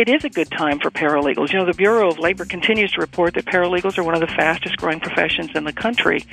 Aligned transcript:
it 0.00 0.08
is 0.08 0.24
a 0.24 0.30
good 0.30 0.50
time 0.50 0.78
for 0.78 0.90
paralegals. 0.90 1.52
You 1.52 1.58
know, 1.58 1.66
the 1.66 1.74
Bureau 1.74 2.08
of 2.08 2.18
Labor 2.18 2.46
continues 2.46 2.90
to 2.92 3.02
report 3.02 3.34
that 3.34 3.44
paralegals 3.44 3.98
are 3.98 4.02
one 4.02 4.14
of 4.14 4.20
the 4.20 4.34
fastest 4.34 4.78
growing 4.78 4.98
professions 4.98 5.50
in 5.54 5.64
the 5.64 5.74
country 5.74 6.24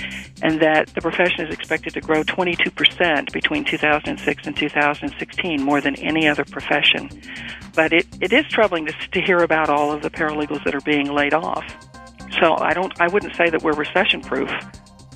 and 0.42 0.62
that 0.62 0.88
the 0.96 1.02
profession 1.02 1.46
is 1.46 1.54
expected 1.54 1.94
to 1.96 2.00
grow 2.00 2.24
22% 2.24 3.34
between 3.34 3.66
2006 3.66 4.48
and 4.48 4.56
2016, 4.56 5.62
more 5.62 5.82
than 5.82 5.96
any 5.96 6.30
other 6.30 6.46
profession. 6.46 7.10
But 7.76 7.92
it, 7.92 8.08
it 8.22 8.32
is 8.32 8.46
troubling 8.46 8.86
to, 8.86 8.94
to 9.12 9.22
hear 9.22 9.40
about 9.40 9.70
all 9.70 9.92
of 9.92 10.02
the 10.02 10.10
paralegals 10.10 10.64
that 10.64 10.74
are 10.74 10.82
being 10.82 11.12
laid 11.12 11.34
off. 11.34 11.66
So 12.40 12.56
I 12.56 12.74
don't 12.74 12.94
I 13.02 13.08
wouldn't 13.08 13.36
say 13.36 13.50
that 13.50 13.64
we're 13.64 13.74
recession 13.74 14.22
proof, 14.22 14.50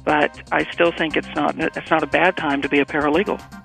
but 0.03 0.41
I 0.51 0.69
still 0.73 0.91
think 0.91 1.15
it's 1.15 1.33
not 1.35 1.57
it's 1.57 1.89
not 1.89 2.03
a 2.03 2.07
bad 2.07 2.35
time 2.35 2.61
to 2.63 2.69
be 2.69 2.79
a 2.79 2.85
paralegal. 2.85 3.60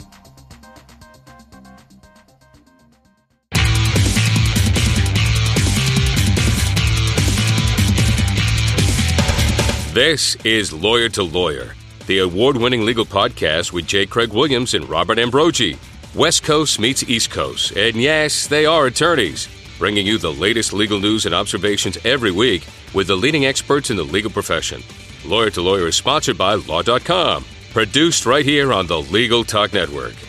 This 9.96 10.36
is 10.44 10.74
Lawyer 10.74 11.08
to 11.08 11.22
Lawyer, 11.22 11.74
the 12.06 12.18
award 12.18 12.58
winning 12.58 12.84
legal 12.84 13.06
podcast 13.06 13.72
with 13.72 13.86
J. 13.86 14.04
Craig 14.04 14.30
Williams 14.30 14.74
and 14.74 14.86
Robert 14.90 15.16
Ambrogi. 15.16 15.78
West 16.14 16.42
Coast 16.42 16.78
meets 16.78 17.02
East 17.04 17.30
Coast, 17.30 17.74
and 17.78 17.96
yes, 17.96 18.46
they 18.46 18.66
are 18.66 18.88
attorneys, 18.88 19.48
bringing 19.78 20.06
you 20.06 20.18
the 20.18 20.30
latest 20.30 20.74
legal 20.74 21.00
news 21.00 21.24
and 21.24 21.34
observations 21.34 21.96
every 22.04 22.30
week 22.30 22.66
with 22.92 23.06
the 23.06 23.16
leading 23.16 23.46
experts 23.46 23.88
in 23.88 23.96
the 23.96 24.04
legal 24.04 24.30
profession. 24.30 24.82
Lawyer 25.24 25.48
to 25.48 25.62
Lawyer 25.62 25.86
is 25.86 25.96
sponsored 25.96 26.36
by 26.36 26.56
Law.com, 26.56 27.46
produced 27.72 28.26
right 28.26 28.44
here 28.44 28.74
on 28.74 28.86
the 28.86 29.00
Legal 29.00 29.44
Talk 29.44 29.72
Network. 29.72 30.25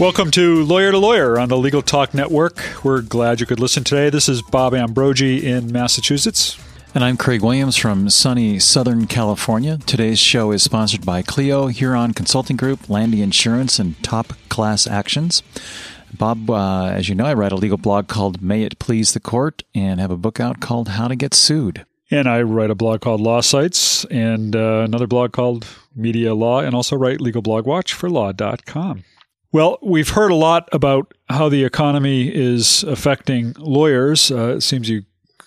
Welcome 0.00 0.32
to 0.32 0.64
Lawyer 0.64 0.90
to 0.90 0.98
Lawyer 0.98 1.38
on 1.38 1.48
the 1.48 1.56
Legal 1.56 1.80
Talk 1.80 2.14
Network. 2.14 2.58
We're 2.82 3.00
glad 3.00 3.38
you 3.38 3.46
could 3.46 3.60
listen 3.60 3.84
today. 3.84 4.10
This 4.10 4.28
is 4.28 4.42
Bob 4.42 4.72
Ambrogi 4.72 5.44
in 5.44 5.70
Massachusetts. 5.70 6.58
And 6.96 7.04
I'm 7.04 7.16
Craig 7.16 7.42
Williams 7.42 7.76
from 7.76 8.10
sunny 8.10 8.58
Southern 8.58 9.06
California. 9.06 9.78
Today's 9.86 10.18
show 10.18 10.50
is 10.50 10.64
sponsored 10.64 11.06
by 11.06 11.22
Clio, 11.22 11.68
Huron 11.68 12.12
Consulting 12.12 12.56
Group, 12.56 12.90
Landy 12.90 13.22
Insurance, 13.22 13.78
and 13.78 14.00
Top 14.02 14.32
Class 14.48 14.88
Actions. 14.88 15.44
Bob, 16.12 16.50
uh, 16.50 16.86
as 16.86 17.08
you 17.08 17.14
know, 17.14 17.26
I 17.26 17.34
write 17.34 17.52
a 17.52 17.56
legal 17.56 17.78
blog 17.78 18.08
called 18.08 18.42
May 18.42 18.64
It 18.64 18.80
Please 18.80 19.12
the 19.12 19.20
Court 19.20 19.62
and 19.76 20.00
have 20.00 20.10
a 20.10 20.16
book 20.16 20.40
out 20.40 20.58
called 20.58 20.88
How 20.88 21.06
to 21.06 21.14
Get 21.14 21.34
Sued. 21.34 21.86
And 22.10 22.28
I 22.28 22.42
write 22.42 22.70
a 22.70 22.74
blog 22.74 23.00
called 23.00 23.20
Law 23.20 23.42
Sites 23.42 24.04
and 24.06 24.56
uh, 24.56 24.82
another 24.84 25.06
blog 25.06 25.30
called 25.30 25.68
Media 25.94 26.34
Law, 26.34 26.58
and 26.58 26.74
also 26.74 26.96
write 26.96 27.20
Legal 27.20 27.42
Blog 27.42 27.64
Watch 27.64 27.92
for 27.92 28.10
Law.com. 28.10 29.04
Well, 29.54 29.78
we've 29.82 30.08
heard 30.08 30.32
a 30.32 30.34
lot 30.34 30.68
about 30.72 31.14
how 31.28 31.48
the 31.48 31.62
economy 31.62 32.26
is 32.26 32.82
affecting 32.82 33.54
lawyers. 33.56 34.32
Uh, 34.32 34.56
it 34.56 34.62
seems 34.62 34.90
you 34.90 35.04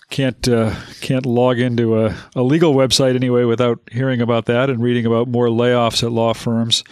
can't 0.08 0.48
uh, 0.48 0.74
can't 1.02 1.26
log 1.26 1.58
into 1.58 2.00
a, 2.00 2.16
a, 2.34 2.42
legal 2.42 2.72
website 2.72 3.16
anyway 3.16 3.44
without 3.44 3.80
hearing 3.92 4.22
about 4.22 4.46
that 4.46 4.70
and 4.70 4.82
reading 4.82 5.04
about 5.04 5.28
more 5.28 5.48
layoffs 5.48 6.02
at 6.02 6.10
law 6.10 6.32
firms. 6.32 6.84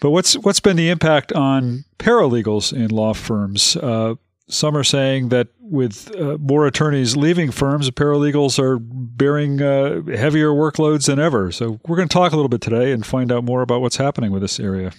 But 0.00 0.08
what's 0.08 0.38
what's 0.38 0.58
been 0.58 0.78
the 0.78 0.88
impact 0.88 1.34
on 1.34 1.84
paralegals 1.98 2.72
in 2.72 2.92
law 2.92 3.12
firms? 3.12 3.76
Uh, 3.76 4.14
some 4.48 4.74
are 4.74 4.84
saying 4.84 5.28
that 5.28 5.48
with 5.60 6.10
uh, 6.18 6.38
more 6.38 6.66
attorneys 6.66 7.14
leaving 7.14 7.50
firms, 7.50 7.90
paralegals 7.90 8.58
are 8.58 8.78
bearing 8.78 9.60
uh, 9.60 10.00
heavier 10.16 10.52
workloads 10.52 11.08
than 11.08 11.18
ever. 11.18 11.52
So 11.52 11.78
we're 11.86 11.96
going 11.96 12.08
to 12.08 12.14
talk 12.14 12.32
a 12.32 12.36
little 12.36 12.48
bit 12.48 12.62
today 12.62 12.92
and 12.92 13.04
find 13.04 13.30
out 13.30 13.44
more 13.44 13.60
about 13.60 13.82
what's 13.82 13.96
happening 13.96 14.32
with 14.32 14.40
this 14.40 14.58
area. 14.58 14.92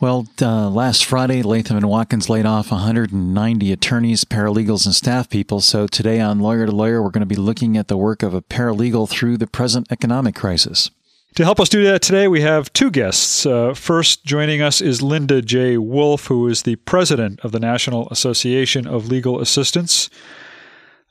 Well, 0.00 0.28
uh, 0.40 0.70
last 0.70 1.04
Friday, 1.04 1.42
Latham 1.42 1.76
and 1.76 1.88
Watkins 1.88 2.28
laid 2.28 2.46
off 2.46 2.70
190 2.70 3.72
attorneys, 3.72 4.24
paralegals, 4.24 4.86
and 4.86 4.94
staff 4.94 5.28
people. 5.28 5.60
So 5.60 5.88
today 5.88 6.20
on 6.20 6.38
Lawyer 6.38 6.66
to 6.66 6.72
Lawyer, 6.72 7.02
we're 7.02 7.10
going 7.10 7.22
to 7.22 7.26
be 7.26 7.34
looking 7.34 7.76
at 7.76 7.88
the 7.88 7.96
work 7.96 8.22
of 8.22 8.32
a 8.32 8.40
paralegal 8.40 9.08
through 9.08 9.38
the 9.38 9.48
present 9.48 9.90
economic 9.90 10.36
crisis. 10.36 10.92
To 11.34 11.44
help 11.44 11.58
us 11.58 11.68
do 11.68 11.82
that 11.82 12.00
today, 12.00 12.28
we 12.28 12.42
have 12.42 12.72
two 12.72 12.92
guests. 12.92 13.44
Uh, 13.44 13.74
first, 13.74 14.24
joining 14.24 14.62
us 14.62 14.80
is 14.80 15.02
Linda 15.02 15.42
J. 15.42 15.78
Wolf, 15.78 16.28
who 16.28 16.46
is 16.46 16.62
the 16.62 16.76
president 16.76 17.40
of 17.40 17.50
the 17.50 17.60
National 17.60 18.08
Association 18.10 18.86
of 18.86 19.08
Legal 19.08 19.40
Assistants. 19.40 20.10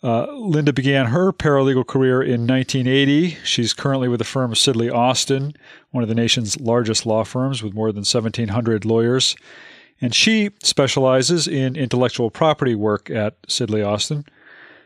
Uh, 0.03 0.31
Linda 0.31 0.71
began 0.71 1.07
her 1.07 1.33
paralegal 1.33 1.87
career 1.87 2.21
in 2.21 2.45
1980. 2.45 3.37
She's 3.43 3.73
currently 3.73 4.07
with 4.07 4.19
the 4.19 4.25
firm 4.25 4.51
of 4.51 4.57
Sidley 4.57 4.93
Austin, 4.93 5.55
one 5.91 6.03
of 6.03 6.09
the 6.09 6.15
nation's 6.15 6.59
largest 6.59 7.05
law 7.05 7.23
firms 7.23 7.63
with 7.63 7.73
more 7.73 7.91
than 7.91 8.01
1,700 8.01 8.85
lawyers. 8.85 9.35
And 9.99 10.13
she 10.13 10.51
specializes 10.61 11.47
in 11.47 11.75
intellectual 11.75 12.29
property 12.29 12.75
work 12.75 13.09
at 13.09 13.41
Sidley 13.47 13.85
Austin. 13.85 14.25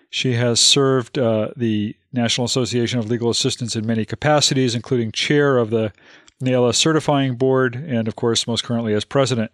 She 0.09 0.33
has 0.33 0.59
served 0.59 1.17
uh, 1.17 1.49
the 1.57 1.95
National 2.13 2.45
Association 2.45 2.99
of 2.99 3.09
Legal 3.09 3.29
Assistants 3.29 3.75
in 3.75 3.85
many 3.85 4.05
capacities, 4.05 4.75
including 4.75 5.11
chair 5.11 5.57
of 5.57 5.69
the 5.69 5.91
NALA 6.39 6.73
Certifying 6.73 7.35
Board 7.35 7.75
and, 7.75 8.07
of 8.07 8.15
course, 8.15 8.47
most 8.47 8.63
currently 8.63 8.93
as 8.93 9.05
president. 9.05 9.51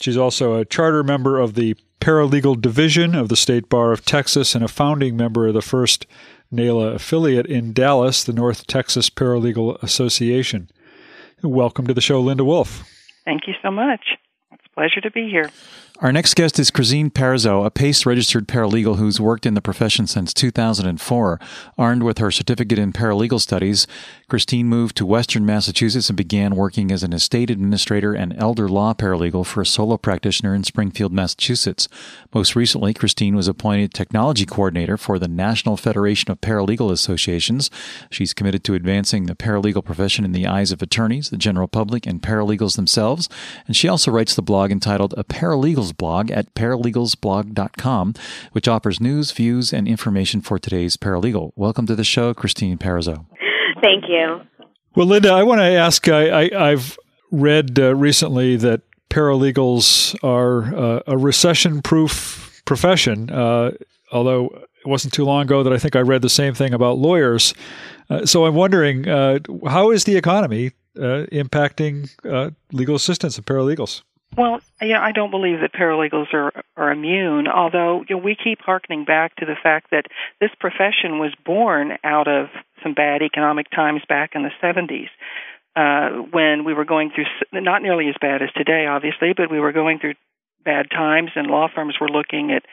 She's 0.00 0.16
also 0.16 0.54
a 0.54 0.64
charter 0.64 1.02
member 1.02 1.38
of 1.38 1.54
the 1.54 1.76
Paralegal 2.00 2.60
Division 2.60 3.14
of 3.14 3.28
the 3.28 3.36
State 3.36 3.68
Bar 3.68 3.92
of 3.92 4.04
Texas 4.04 4.54
and 4.54 4.64
a 4.64 4.68
founding 4.68 5.16
member 5.16 5.46
of 5.46 5.54
the 5.54 5.60
first 5.60 6.06
NALA 6.50 6.92
affiliate 6.92 7.46
in 7.46 7.74
Dallas, 7.74 8.24
the 8.24 8.32
North 8.32 8.66
Texas 8.66 9.10
Paralegal 9.10 9.80
Association. 9.82 10.70
Welcome 11.42 11.86
to 11.86 11.94
the 11.94 12.00
show, 12.00 12.20
Linda 12.20 12.42
Wolf. 12.42 12.84
Thank 13.24 13.46
you 13.46 13.54
so 13.62 13.70
much. 13.70 14.00
It's 14.50 14.64
a 14.64 14.74
pleasure 14.74 15.00
to 15.02 15.10
be 15.10 15.28
here. 15.28 15.50
Our 16.02 16.12
next 16.12 16.32
guest 16.32 16.58
is 16.58 16.70
Christine 16.70 17.10
Parizo, 17.10 17.66
a 17.66 17.70
PACE 17.70 18.06
registered 18.06 18.48
paralegal 18.48 18.96
who's 18.96 19.20
worked 19.20 19.44
in 19.44 19.52
the 19.52 19.60
profession 19.60 20.06
since 20.06 20.32
2004. 20.32 21.38
Armed 21.76 22.02
with 22.02 22.16
her 22.16 22.30
certificate 22.30 22.78
in 22.78 22.94
paralegal 22.94 23.38
studies, 23.38 23.86
Christine 24.26 24.66
moved 24.66 24.96
to 24.96 25.04
Western 25.04 25.44
Massachusetts 25.44 26.08
and 26.08 26.16
began 26.16 26.56
working 26.56 26.90
as 26.90 27.02
an 27.02 27.12
estate 27.12 27.50
administrator 27.50 28.14
and 28.14 28.34
elder 28.38 28.66
law 28.66 28.94
paralegal 28.94 29.44
for 29.44 29.60
a 29.60 29.66
solo 29.66 29.98
practitioner 29.98 30.54
in 30.54 30.64
Springfield, 30.64 31.12
Massachusetts. 31.12 31.86
Most 32.32 32.56
recently, 32.56 32.94
Christine 32.94 33.36
was 33.36 33.46
appointed 33.46 33.92
technology 33.92 34.46
coordinator 34.46 34.96
for 34.96 35.18
the 35.18 35.28
National 35.28 35.76
Federation 35.76 36.30
of 36.30 36.40
Paralegal 36.40 36.90
Associations. 36.90 37.70
She's 38.10 38.32
committed 38.32 38.64
to 38.64 38.74
advancing 38.74 39.26
the 39.26 39.34
paralegal 39.34 39.84
profession 39.84 40.24
in 40.24 40.32
the 40.32 40.46
eyes 40.46 40.72
of 40.72 40.80
attorneys, 40.80 41.28
the 41.28 41.36
general 41.36 41.68
public, 41.68 42.06
and 42.06 42.22
paralegals 42.22 42.76
themselves. 42.76 43.28
And 43.66 43.76
she 43.76 43.86
also 43.86 44.10
writes 44.10 44.34
the 44.34 44.40
blog 44.40 44.70
entitled 44.70 45.12
A 45.18 45.24
Paralegal's 45.24 45.89
blog 45.92 46.30
at 46.30 46.54
paralegalsblog.com, 46.54 48.14
which 48.52 48.68
offers 48.68 49.00
news, 49.00 49.32
views, 49.32 49.72
and 49.72 49.86
information 49.88 50.40
for 50.40 50.58
today's 50.58 50.96
paralegal. 50.96 51.52
Welcome 51.56 51.86
to 51.86 51.94
the 51.94 52.04
show, 52.04 52.34
Christine 52.34 52.78
Parizo. 52.78 53.26
Thank 53.82 54.04
you. 54.08 54.40
Well, 54.96 55.06
Linda, 55.06 55.30
I 55.32 55.42
want 55.42 55.60
to 55.60 55.64
ask 55.64 56.08
I, 56.08 56.50
have 56.52 56.98
read 57.30 57.78
uh, 57.78 57.94
recently 57.94 58.56
that 58.56 58.82
paralegals 59.08 60.16
are 60.22 60.74
uh, 60.74 61.00
a 61.06 61.16
recession 61.16 61.82
proof 61.82 62.62
profession, 62.64 63.30
uh, 63.30 63.72
although 64.12 64.46
it 64.46 64.86
wasn't 64.86 65.12
too 65.12 65.24
long 65.24 65.42
ago 65.42 65.62
that 65.62 65.72
I 65.72 65.78
think 65.78 65.96
I 65.96 66.00
read 66.00 66.22
the 66.22 66.28
same 66.28 66.54
thing 66.54 66.72
about 66.72 66.98
lawyers. 66.98 67.54
Uh, 68.08 68.26
so 68.26 68.46
I'm 68.46 68.54
wondering 68.54 69.08
uh, 69.08 69.38
how 69.68 69.90
is 69.90 70.04
the 70.04 70.16
economy 70.16 70.72
uh, 70.96 71.26
impacting 71.32 72.10
legal 72.72 72.96
assistants 72.96 73.36
and 73.36 73.46
paralegals? 73.46 74.02
Well, 74.36 74.60
yeah, 74.80 75.02
I 75.02 75.12
don't 75.12 75.30
believe 75.30 75.60
that 75.60 75.72
paralegals 75.72 76.32
are 76.32 76.52
are 76.76 76.92
immune. 76.92 77.48
Although 77.48 78.04
you 78.08 78.16
know, 78.16 78.22
we 78.22 78.36
keep 78.36 78.60
harkening 78.60 79.04
back 79.04 79.34
to 79.36 79.46
the 79.46 79.56
fact 79.60 79.90
that 79.90 80.06
this 80.40 80.50
profession 80.60 81.18
was 81.18 81.34
born 81.44 81.98
out 82.04 82.28
of 82.28 82.46
some 82.82 82.94
bad 82.94 83.22
economic 83.22 83.68
times 83.70 84.02
back 84.08 84.30
in 84.34 84.42
the 84.42 84.50
70s, 84.62 85.08
uh, 85.76 86.22
when 86.30 86.64
we 86.64 86.74
were 86.74 86.84
going 86.84 87.10
through 87.14 87.26
not 87.52 87.82
nearly 87.82 88.08
as 88.08 88.14
bad 88.20 88.40
as 88.42 88.50
today, 88.56 88.86
obviously, 88.86 89.32
but 89.36 89.50
we 89.50 89.58
were 89.58 89.72
going 89.72 89.98
through 89.98 90.14
bad 90.64 90.90
times, 90.90 91.30
and 91.34 91.48
law 91.48 91.68
firms 91.74 91.96
were 92.00 92.08
looking 92.08 92.52
at 92.52 92.64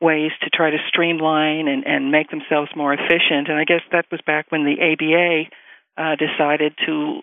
ways 0.00 0.32
to 0.42 0.50
try 0.50 0.70
to 0.70 0.78
streamline 0.88 1.68
and, 1.68 1.86
and 1.86 2.10
make 2.10 2.30
themselves 2.30 2.70
more 2.74 2.92
efficient. 2.92 3.48
And 3.48 3.58
I 3.58 3.64
guess 3.64 3.82
that 3.92 4.06
was 4.10 4.20
back 4.26 4.46
when 4.50 4.64
the 4.64 4.80
ABA 4.80 5.50
uh, 5.96 6.16
decided 6.16 6.74
to 6.86 7.20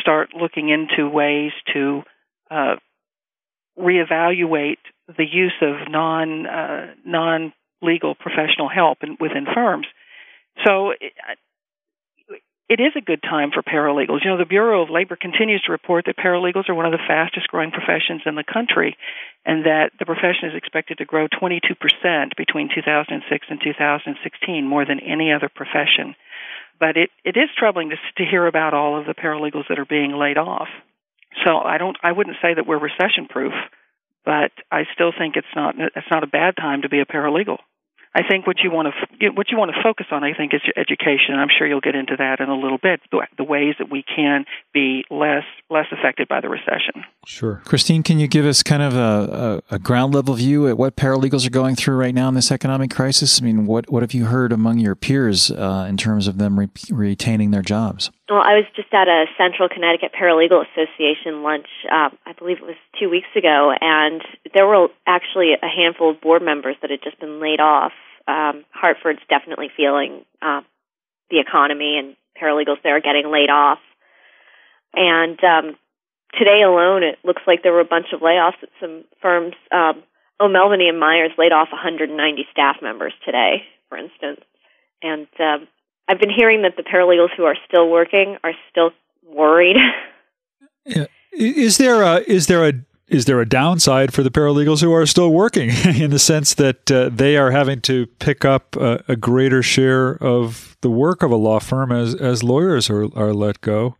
start 0.00 0.30
looking 0.34 0.68
into 0.68 1.08
ways 1.08 1.52
to 1.72 2.02
uh, 2.50 2.76
reevaluate 3.80 4.78
the 5.08 5.24
use 5.24 5.54
of 5.62 5.90
non 5.90 6.46
uh, 6.46 6.94
non 7.04 7.52
legal 7.82 8.14
professional 8.14 8.68
help 8.68 8.98
in, 9.02 9.16
within 9.20 9.46
firms. 9.52 9.86
So 10.66 10.90
it, 10.90 11.12
it 12.70 12.78
is 12.78 12.92
a 12.96 13.00
good 13.00 13.20
time 13.20 13.50
for 13.52 13.62
paralegals. 13.62 14.22
You 14.22 14.30
know, 14.30 14.38
the 14.38 14.44
Bureau 14.44 14.82
of 14.82 14.90
Labor 14.90 15.16
continues 15.16 15.60
to 15.62 15.72
report 15.72 16.04
that 16.06 16.16
paralegals 16.16 16.68
are 16.68 16.74
one 16.74 16.86
of 16.86 16.92
the 16.92 17.02
fastest 17.08 17.48
growing 17.48 17.72
professions 17.72 18.22
in 18.26 18.36
the 18.36 18.44
country 18.44 18.96
and 19.44 19.64
that 19.64 19.90
the 19.98 20.06
profession 20.06 20.48
is 20.50 20.54
expected 20.54 20.98
to 20.98 21.04
grow 21.04 21.26
22% 21.26 21.58
between 22.36 22.68
2006 22.72 23.46
and 23.50 23.60
2016, 23.60 24.66
more 24.66 24.86
than 24.86 25.00
any 25.00 25.32
other 25.32 25.50
profession. 25.52 26.14
but 26.78 26.96
it, 26.96 27.10
it 27.24 27.36
is 27.36 27.50
troubling 27.58 27.90
to, 27.90 27.96
to 28.16 28.24
hear 28.24 28.46
about 28.46 28.72
all 28.72 28.98
of 28.98 29.06
the 29.06 29.14
paralegals 29.14 29.66
that 29.68 29.78
are 29.78 29.84
being 29.84 30.12
laid 30.12 30.38
off. 30.38 30.68
So 31.44 31.58
I 31.58 31.78
don't 31.78 31.96
I 32.02 32.12
wouldn't 32.12 32.36
say 32.42 32.54
that 32.54 32.66
we're 32.66 32.78
recession 32.78 33.26
proof, 33.28 33.52
but 34.24 34.52
I 34.70 34.84
still 34.94 35.12
think 35.16 35.36
it's 35.36 35.54
not 35.54 35.74
it's 35.78 36.10
not 36.10 36.24
a 36.24 36.26
bad 36.26 36.56
time 36.56 36.82
to 36.82 36.88
be 36.88 37.00
a 37.00 37.06
paralegal. 37.06 37.58
I 38.12 38.22
think 38.28 38.44
what 38.44 38.56
you 38.58 38.72
want 38.72 38.88
to 38.88 39.28
what 39.30 39.50
you 39.50 39.56
want 39.56 39.70
to 39.72 39.82
focus 39.84 40.06
on, 40.10 40.24
I 40.24 40.34
think, 40.34 40.52
is 40.52 40.60
your 40.64 40.74
education. 40.76 41.36
I'm 41.36 41.48
sure 41.56 41.66
you'll 41.66 41.80
get 41.80 41.94
into 41.94 42.16
that 42.18 42.40
in 42.40 42.48
a 42.48 42.56
little 42.56 42.78
bit. 42.78 43.00
The 43.38 43.44
ways 43.44 43.76
that 43.78 43.88
we 43.88 44.02
can 44.02 44.46
be 44.74 45.04
less 45.10 45.44
less 45.70 45.86
affected 45.92 46.26
by 46.26 46.40
the 46.40 46.48
recession. 46.48 47.04
Sure, 47.24 47.62
Christine, 47.64 48.02
can 48.02 48.18
you 48.18 48.26
give 48.26 48.46
us 48.46 48.64
kind 48.64 48.82
of 48.82 48.96
a, 48.96 49.62
a, 49.70 49.76
a 49.76 49.78
ground 49.78 50.12
level 50.12 50.34
view 50.34 50.66
at 50.66 50.76
what 50.76 50.96
paralegals 50.96 51.46
are 51.46 51.50
going 51.50 51.76
through 51.76 51.96
right 51.96 52.14
now 52.14 52.28
in 52.28 52.34
this 52.34 52.50
economic 52.50 52.90
crisis? 52.90 53.40
I 53.40 53.44
mean, 53.44 53.64
what 53.64 53.88
what 53.92 54.02
have 54.02 54.12
you 54.12 54.24
heard 54.24 54.52
among 54.52 54.78
your 54.80 54.96
peers 54.96 55.52
uh, 55.52 55.86
in 55.88 55.96
terms 55.96 56.26
of 56.26 56.38
them 56.38 56.58
re- 56.58 56.68
retaining 56.90 57.52
their 57.52 57.62
jobs? 57.62 58.10
Well, 58.30 58.38
I 58.38 58.54
was 58.54 58.64
just 58.76 58.94
at 58.94 59.08
a 59.08 59.26
Central 59.36 59.68
Connecticut 59.68 60.12
Paralegal 60.14 60.62
Association 60.70 61.42
lunch, 61.42 61.66
uh, 61.90 62.10
I 62.24 62.32
believe 62.38 62.58
it 62.58 62.62
was 62.62 62.78
two 62.94 63.10
weeks 63.10 63.26
ago, 63.34 63.74
and 63.80 64.22
there 64.54 64.68
were 64.68 64.86
actually 65.04 65.54
a 65.60 65.66
handful 65.66 66.10
of 66.10 66.20
board 66.20 66.40
members 66.40 66.76
that 66.80 66.92
had 66.92 67.02
just 67.02 67.18
been 67.18 67.40
laid 67.40 67.58
off. 67.58 67.90
Um, 68.28 68.64
Hartford's 68.70 69.18
definitely 69.28 69.66
feeling 69.76 70.24
uh, 70.40 70.60
the 71.28 71.40
economy, 71.40 71.98
and 71.98 72.14
paralegals 72.40 72.80
there 72.84 72.96
are 72.96 73.00
getting 73.00 73.32
laid 73.32 73.50
off. 73.50 73.80
And 74.94 75.42
um, 75.42 75.76
today 76.38 76.62
alone, 76.62 77.02
it 77.02 77.18
looks 77.24 77.42
like 77.48 77.64
there 77.64 77.72
were 77.72 77.80
a 77.80 77.84
bunch 77.84 78.14
of 78.14 78.20
layoffs 78.20 78.62
at 78.62 78.70
some 78.80 79.02
firms. 79.20 79.54
Um, 79.72 80.04
O'Melveny 80.38 80.88
and 80.88 81.00
Myers 81.00 81.32
laid 81.36 81.50
off 81.50 81.72
190 81.72 82.46
staff 82.52 82.76
members 82.80 83.12
today, 83.24 83.66
for 83.88 83.98
instance. 83.98 84.40
And 85.02 85.26
um, 85.40 85.66
I've 86.10 86.18
been 86.18 86.30
hearing 86.30 86.62
that 86.62 86.76
the 86.76 86.82
paralegals 86.82 87.28
who 87.36 87.44
are 87.44 87.56
still 87.68 87.88
working 87.88 88.36
are 88.42 88.52
still 88.70 88.90
worried. 89.24 89.76
Yeah. 90.86 91.06
Is 91.30 91.76
there 91.76 92.02
a 92.02 92.20
is 92.20 92.46
there 92.46 92.66
a 92.66 92.72
is 93.06 93.26
there 93.26 93.38
a 93.40 93.46
downside 93.46 94.14
for 94.14 94.22
the 94.22 94.30
paralegals 94.30 94.80
who 94.80 94.92
are 94.92 95.04
still 95.04 95.30
working 95.30 95.68
in 95.84 96.10
the 96.10 96.18
sense 96.18 96.54
that 96.54 96.90
uh, 96.90 97.10
they 97.12 97.36
are 97.36 97.50
having 97.50 97.82
to 97.82 98.06
pick 98.18 98.46
up 98.46 98.74
a, 98.76 99.04
a, 99.06 99.16
greater 99.16 99.62
share 99.62 100.12
of 100.22 100.78
the 100.80 100.90
work 100.90 101.22
of 101.22 101.30
a 101.30 101.36
law 101.36 101.60
firm 101.60 101.92
as, 101.92 102.14
as 102.14 102.42
lawyers 102.42 102.88
are, 102.88 103.04
are 103.14 103.34
let 103.34 103.60
go 103.60 103.96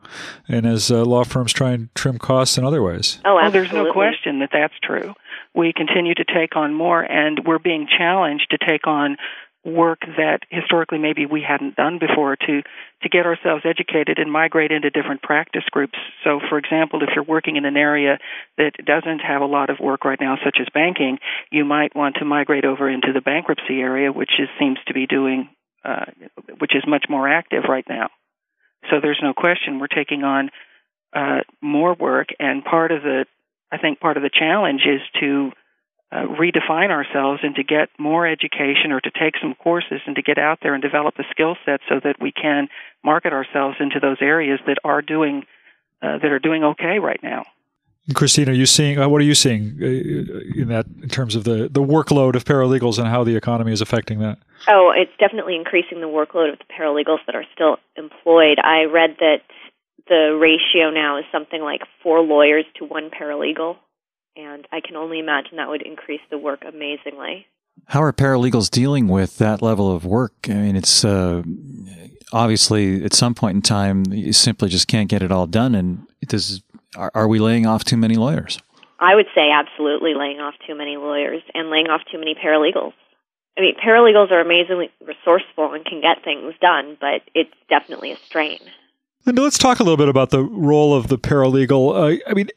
and 0.48 0.64
as 0.64 0.90
uh, 0.90 1.04
law 1.04 1.22
firms 1.22 1.52
try 1.52 1.72
and 1.72 1.94
trim 1.94 2.18
costs 2.18 2.56
in 2.56 2.64
other 2.64 2.82
ways? 2.82 3.18
Oh, 3.24 3.34
well, 3.34 3.50
there's 3.50 3.72
no 3.72 3.92
question 3.92 4.38
that 4.38 4.50
that's 4.52 4.74
true. 4.82 5.12
We 5.54 5.72
continue 5.76 6.14
to 6.14 6.24
take 6.24 6.56
on 6.56 6.74
more, 6.74 7.02
and 7.02 7.42
we're 7.44 7.58
being 7.58 7.86
challenged 7.86 8.46
to 8.50 8.58
take 8.66 8.86
on 8.86 9.18
work 9.64 10.00
that 10.00 10.40
historically 10.48 10.98
maybe 10.98 11.26
we 11.26 11.44
hadn't 11.46 11.76
done 11.76 11.98
before 11.98 12.36
to 12.36 12.62
to 13.02 13.08
get 13.08 13.26
ourselves 13.26 13.62
educated 13.64 14.18
and 14.18 14.32
migrate 14.32 14.70
into 14.70 14.90
different 14.90 15.22
practice 15.22 15.64
groups. 15.70 15.98
So 16.24 16.40
for 16.48 16.56
example, 16.58 17.02
if 17.02 17.10
you're 17.14 17.24
working 17.24 17.56
in 17.56 17.64
an 17.64 17.76
area 17.76 18.18
that 18.56 18.72
doesn't 18.84 19.20
have 19.20 19.42
a 19.42 19.46
lot 19.46 19.68
of 19.68 19.78
work 19.78 20.04
right 20.04 20.20
now 20.20 20.36
such 20.42 20.56
as 20.60 20.66
banking, 20.72 21.18
you 21.50 21.64
might 21.64 21.94
want 21.94 22.16
to 22.16 22.24
migrate 22.24 22.64
over 22.64 22.88
into 22.88 23.12
the 23.12 23.20
bankruptcy 23.20 23.80
area 23.80 24.12
which 24.12 24.32
is 24.38 24.48
seems 24.58 24.78
to 24.86 24.94
be 24.94 25.06
doing 25.06 25.50
uh, 25.84 26.06
which 26.58 26.74
is 26.74 26.82
much 26.86 27.06
more 27.08 27.28
active 27.28 27.64
right 27.68 27.86
now. 27.88 28.08
So 28.90 28.96
there's 29.02 29.20
no 29.22 29.34
question 29.34 29.78
we're 29.78 29.88
taking 29.88 30.24
on 30.24 30.50
uh, 31.14 31.40
more 31.60 31.94
work 31.94 32.28
and 32.38 32.64
part 32.64 32.92
of 32.92 33.02
the 33.02 33.26
I 33.72 33.78
think 33.78 34.00
part 34.00 34.16
of 34.16 34.22
the 34.22 34.30
challenge 34.32 34.82
is 34.86 35.00
to 35.20 35.52
uh, 36.12 36.26
redefine 36.26 36.90
ourselves 36.90 37.40
and 37.42 37.54
to 37.54 37.62
get 37.62 37.88
more 37.98 38.26
education 38.26 38.90
or 38.90 39.00
to 39.00 39.10
take 39.10 39.34
some 39.40 39.54
courses 39.54 40.00
and 40.06 40.16
to 40.16 40.22
get 40.22 40.38
out 40.38 40.58
there 40.62 40.74
and 40.74 40.82
develop 40.82 41.14
a 41.18 41.22
skill 41.30 41.56
set 41.64 41.80
so 41.88 42.00
that 42.02 42.16
we 42.20 42.32
can 42.32 42.68
market 43.04 43.32
ourselves 43.32 43.76
into 43.78 44.00
those 44.00 44.16
areas 44.20 44.58
that 44.66 44.78
are 44.82 45.02
doing 45.02 45.44
uh, 46.02 46.18
that 46.18 46.32
are 46.32 46.38
doing 46.38 46.64
okay 46.64 46.98
right 46.98 47.20
now. 47.22 47.44
Christine, 48.14 48.48
are 48.48 48.54
you 48.54 48.66
seeing 48.66 48.98
uh, 48.98 49.08
what 49.08 49.20
are 49.20 49.24
you 49.24 49.36
seeing 49.36 49.78
uh, 49.80 50.60
in 50.60 50.68
that 50.68 50.86
in 51.00 51.08
terms 51.08 51.36
of 51.36 51.44
the 51.44 51.68
the 51.70 51.82
workload 51.82 52.34
of 52.34 52.44
paralegals 52.44 52.98
and 52.98 53.06
how 53.06 53.22
the 53.22 53.36
economy 53.36 53.72
is 53.72 53.80
affecting 53.80 54.18
that? 54.18 54.38
Oh, 54.68 54.92
it's 54.96 55.12
definitely 55.20 55.54
increasing 55.54 56.00
the 56.00 56.08
workload 56.08 56.52
of 56.52 56.58
the 56.58 56.64
paralegals 56.76 57.18
that 57.26 57.36
are 57.36 57.44
still 57.54 57.76
employed. 57.96 58.58
I 58.58 58.84
read 58.84 59.16
that 59.20 59.42
the 60.08 60.36
ratio 60.40 60.90
now 60.90 61.18
is 61.18 61.24
something 61.30 61.62
like 61.62 61.82
four 62.02 62.20
lawyers 62.20 62.64
to 62.78 62.84
one 62.84 63.10
paralegal 63.10 63.76
and 64.36 64.66
I 64.72 64.80
can 64.80 64.96
only 64.96 65.18
imagine 65.18 65.56
that 65.56 65.68
would 65.68 65.82
increase 65.82 66.20
the 66.30 66.38
work 66.38 66.62
amazingly. 66.66 67.46
How 67.86 68.02
are 68.02 68.12
paralegals 68.12 68.70
dealing 68.70 69.08
with 69.08 69.38
that 69.38 69.62
level 69.62 69.90
of 69.90 70.04
work? 70.04 70.34
I 70.44 70.54
mean, 70.54 70.76
it's 70.76 71.04
uh, 71.04 71.42
obviously 72.32 73.04
at 73.04 73.14
some 73.14 73.34
point 73.34 73.56
in 73.56 73.62
time 73.62 74.04
you 74.12 74.32
simply 74.32 74.68
just 74.68 74.88
can't 74.88 75.08
get 75.08 75.22
it 75.22 75.32
all 75.32 75.46
done. 75.46 75.74
And 75.74 76.06
does 76.26 76.62
are, 76.96 77.10
are 77.14 77.28
we 77.28 77.38
laying 77.38 77.66
off 77.66 77.84
too 77.84 77.96
many 77.96 78.16
lawyers? 78.16 78.58
I 78.98 79.14
would 79.14 79.26
say 79.34 79.50
absolutely 79.50 80.14
laying 80.14 80.40
off 80.40 80.54
too 80.66 80.74
many 80.74 80.96
lawyers 80.96 81.42
and 81.54 81.70
laying 81.70 81.86
off 81.86 82.02
too 82.10 82.18
many 82.18 82.34
paralegals. 82.34 82.92
I 83.56 83.62
mean, 83.62 83.74
paralegals 83.76 84.30
are 84.30 84.40
amazingly 84.40 84.90
resourceful 85.04 85.72
and 85.72 85.84
can 85.84 86.00
get 86.00 86.22
things 86.22 86.54
done, 86.60 86.96
but 87.00 87.22
it's 87.34 87.50
definitely 87.68 88.12
a 88.12 88.16
strain. 88.16 88.58
Linda, 89.26 89.42
let's 89.42 89.58
talk 89.58 89.80
a 89.80 89.82
little 89.82 89.96
bit 89.96 90.08
about 90.08 90.30
the 90.30 90.42
role 90.42 90.94
of 90.94 91.08
the 91.08 91.18
paralegal. 91.18 91.94
Uh, 91.94 92.18
I 92.26 92.34
mean, 92.34 92.48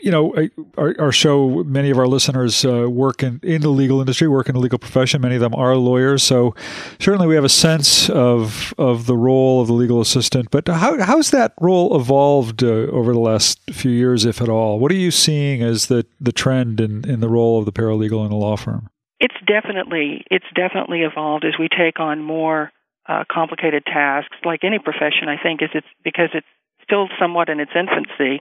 you 0.00 0.10
know, 0.10 0.34
our, 0.78 0.94
our, 0.98 1.12
show, 1.12 1.62
many 1.64 1.90
of 1.90 1.98
our 1.98 2.06
listeners 2.06 2.64
uh, 2.64 2.88
work 2.88 3.22
in, 3.22 3.40
in 3.42 3.62
the 3.62 3.68
legal 3.68 4.00
industry, 4.00 4.28
work 4.28 4.48
in 4.48 4.54
the 4.54 4.60
legal 4.60 4.78
profession. 4.78 5.20
Many 5.20 5.34
of 5.34 5.40
them 5.40 5.54
are 5.54 5.76
lawyers. 5.76 6.22
So 6.22 6.54
certainly 6.98 7.26
we 7.26 7.34
have 7.34 7.44
a 7.44 7.50
sense 7.50 8.08
of, 8.08 8.72
of 8.78 9.06
the 9.06 9.16
role 9.16 9.60
of 9.60 9.66
the 9.66 9.74
legal 9.74 10.00
assistant. 10.00 10.50
But 10.50 10.66
how, 10.68 11.02
how's 11.02 11.30
that 11.30 11.52
role 11.60 11.94
evolved 11.94 12.62
uh, 12.62 12.66
over 12.66 13.12
the 13.12 13.20
last 13.20 13.60
few 13.70 13.90
years, 13.90 14.24
if 14.24 14.40
at 14.40 14.48
all? 14.48 14.78
What 14.78 14.90
are 14.92 14.96
you 14.96 15.10
seeing 15.10 15.62
as 15.62 15.86
the, 15.86 16.06
the 16.20 16.32
trend 16.32 16.80
in, 16.80 17.08
in 17.08 17.20
the 17.20 17.28
role 17.28 17.58
of 17.58 17.64
the 17.66 17.72
paralegal 17.72 18.24
in 18.24 18.32
a 18.32 18.36
law 18.36 18.56
firm? 18.56 18.88
It's 19.18 19.34
definitely 19.46 20.24
it's 20.30 20.44
definitely 20.54 21.00
evolved 21.00 21.46
as 21.46 21.54
we 21.58 21.68
take 21.68 22.00
on 22.00 22.22
more 22.22 22.70
uh, 23.08 23.24
complicated 23.32 23.84
tasks. 23.86 24.36
Like 24.44 24.60
any 24.62 24.78
profession, 24.78 25.28
I 25.28 25.42
think 25.42 25.62
is 25.62 25.70
it's 25.72 25.86
because 26.04 26.28
it's 26.34 26.46
still 26.86 27.08
somewhat 27.18 27.48
in 27.48 27.60
its 27.60 27.72
infancy. 27.74 28.40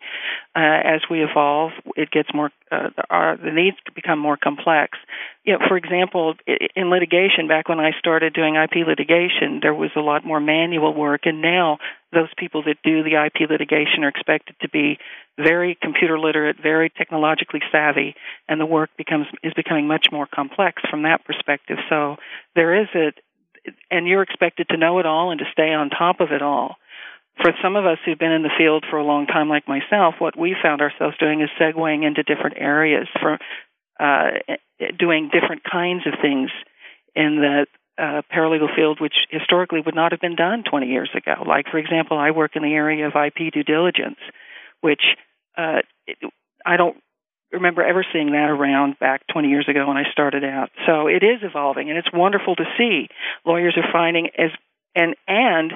Uh, 0.56 0.80
as 0.86 1.02
we 1.10 1.24
evolve, 1.24 1.72
it 1.98 2.12
gets 2.12 2.30
more 2.34 2.52
uh, 2.72 2.90
our, 3.10 3.38
the 3.38 3.52
needs 3.52 3.78
become 3.94 4.20
more 4.20 4.38
complex. 4.38 4.98
You 5.44 5.54
know, 5.54 5.60
for 5.68 5.78
example, 5.78 6.36
in 6.76 6.90
litigation, 6.90 7.48
back 7.48 7.68
when 7.68 7.80
I 7.80 7.92
started 8.00 8.34
doing 8.34 8.56
IP 8.56 8.88
litigation, 8.88 9.60
there 9.62 9.74
was 9.74 9.92
a 9.96 10.00
lot 10.00 10.26
more 10.26 10.40
manual 10.40 10.94
work, 10.94 11.22
and 11.26 11.42
now 11.42 11.80
those 12.14 12.30
people 12.38 12.64
that 12.64 12.78
do 12.84 13.04
the 13.04 13.22
IP 13.26 13.50
litigation 13.50 14.04
are 14.04 14.10
expected 14.10 14.56
to 14.62 14.70
be 14.70 14.98
very 15.38 15.78
computer 15.82 16.18
literate, 16.18 16.56
very 16.62 16.90
technologically 16.90 17.62
savvy, 17.72 18.16
and 18.48 18.62
the 18.62 18.66
work 18.66 18.90
becomes 18.98 19.28
is 19.44 19.54
becoming 19.54 19.88
much 19.88 20.08
more 20.12 20.28
complex 20.28 20.82
from 20.90 21.04
that 21.04 21.26
perspective. 21.26 21.78
So 21.90 22.16
there 22.56 22.82
is 22.82 22.88
a 22.96 23.12
and 23.90 24.08
you're 24.08 24.22
expected 24.22 24.70
to 24.70 24.78
know 24.78 25.00
it 25.00 25.06
all 25.06 25.32
and 25.32 25.40
to 25.40 25.46
stay 25.52 25.74
on 25.74 25.90
top 25.90 26.20
of 26.20 26.32
it 26.32 26.42
all 26.42 26.78
for 27.42 27.52
some 27.62 27.76
of 27.76 27.86
us 27.86 27.98
who've 28.06 28.18
been 28.18 28.32
in 28.32 28.44
the 28.44 28.54
field 28.58 28.86
for 28.90 28.98
a 28.98 29.04
long 29.04 29.28
time, 29.28 29.50
like 29.50 29.68
myself, 29.68 30.16
what 30.20 30.38
we 30.38 30.56
found 30.62 30.82
ourselves 30.82 31.18
doing 31.18 31.42
is 31.42 31.50
segueing 31.60 32.06
into 32.06 32.24
different 32.24 32.58
areas 32.58 33.08
for 33.20 33.38
uh, 34.00 34.32
doing 34.98 35.30
different 35.32 35.64
kinds 35.64 36.06
of 36.08 36.14
things 36.22 36.50
in 37.16 37.38
the 37.42 37.66
uh, 37.98 38.22
paralegal 38.34 38.74
field, 38.76 39.00
which 39.00 39.16
historically 39.30 39.80
would 39.86 39.96
not 39.96 40.12
have 40.12 40.22
been 40.22 40.36
done 40.36 40.64
20 40.70 40.88
years 40.88 41.10
ago. 41.16 41.44
Like, 41.48 41.66
for 41.70 41.78
example, 41.78 42.18
I 42.18 42.32
work 42.32 42.56
in 42.56 42.64
the 42.64 42.74
area 42.74 43.08
of 43.08 43.14
IP 43.16 43.54
due 43.54 43.64
diligence, 43.64 44.20
which 44.82 45.02
uh, 45.58 45.80
I 46.66 46.78
don't 46.78 46.98
remember 47.52 47.84
ever 47.84 48.06
seeing 48.12 48.32
that 48.32 48.50
around 48.50 49.00
back 49.00 49.22
20 49.32 49.48
years 49.48 49.68
ago 49.70 49.88
when 49.88 49.98
I 49.98 50.04
started 50.12 50.44
out. 50.44 50.70
So 50.86 51.08
it 51.08 51.24
is 51.24 51.40
evolving, 51.42 51.90
and 51.90 51.98
it's 51.98 52.12
wonderful 52.14 52.56
to 52.56 52.66
see 52.78 53.08
lawyers 53.46 53.78
are 53.78 53.92
finding 53.92 54.30
as 54.38 54.52
and 54.94 55.16
and 55.28 55.74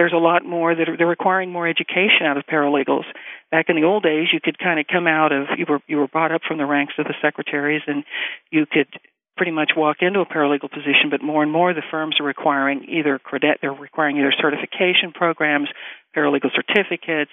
there's 0.00 0.16
a 0.16 0.16
lot 0.16 0.46
more 0.46 0.74
that 0.74 0.88
are 0.88 0.96
they're 0.96 1.06
requiring 1.06 1.52
more 1.52 1.68
education 1.68 2.24
out 2.24 2.38
of 2.38 2.44
paralegals. 2.46 3.04
Back 3.50 3.66
in 3.68 3.76
the 3.76 3.84
old 3.84 4.02
days, 4.02 4.28
you 4.32 4.40
could 4.40 4.58
kind 4.58 4.80
of 4.80 4.86
come 4.90 5.06
out 5.06 5.30
of 5.30 5.48
you 5.58 5.66
were 5.68 5.80
you 5.86 5.98
were 5.98 6.08
brought 6.08 6.32
up 6.32 6.40
from 6.48 6.56
the 6.56 6.64
ranks 6.64 6.94
of 6.96 7.04
the 7.04 7.12
secretaries, 7.20 7.82
and 7.86 8.02
you 8.50 8.64
could 8.64 8.88
pretty 9.36 9.52
much 9.52 9.72
walk 9.76 9.98
into 10.00 10.20
a 10.20 10.24
paralegal 10.24 10.72
position. 10.72 11.10
But 11.10 11.22
more 11.22 11.42
and 11.42 11.52
more, 11.52 11.74
the 11.74 11.84
firms 11.90 12.16
are 12.18 12.24
requiring 12.24 12.86
either 12.88 13.18
credit 13.18 13.58
they're 13.60 13.74
requiring 13.74 14.16
either 14.16 14.32
certification 14.40 15.12
programs, 15.12 15.68
paralegal 16.16 16.48
certificates, 16.56 17.30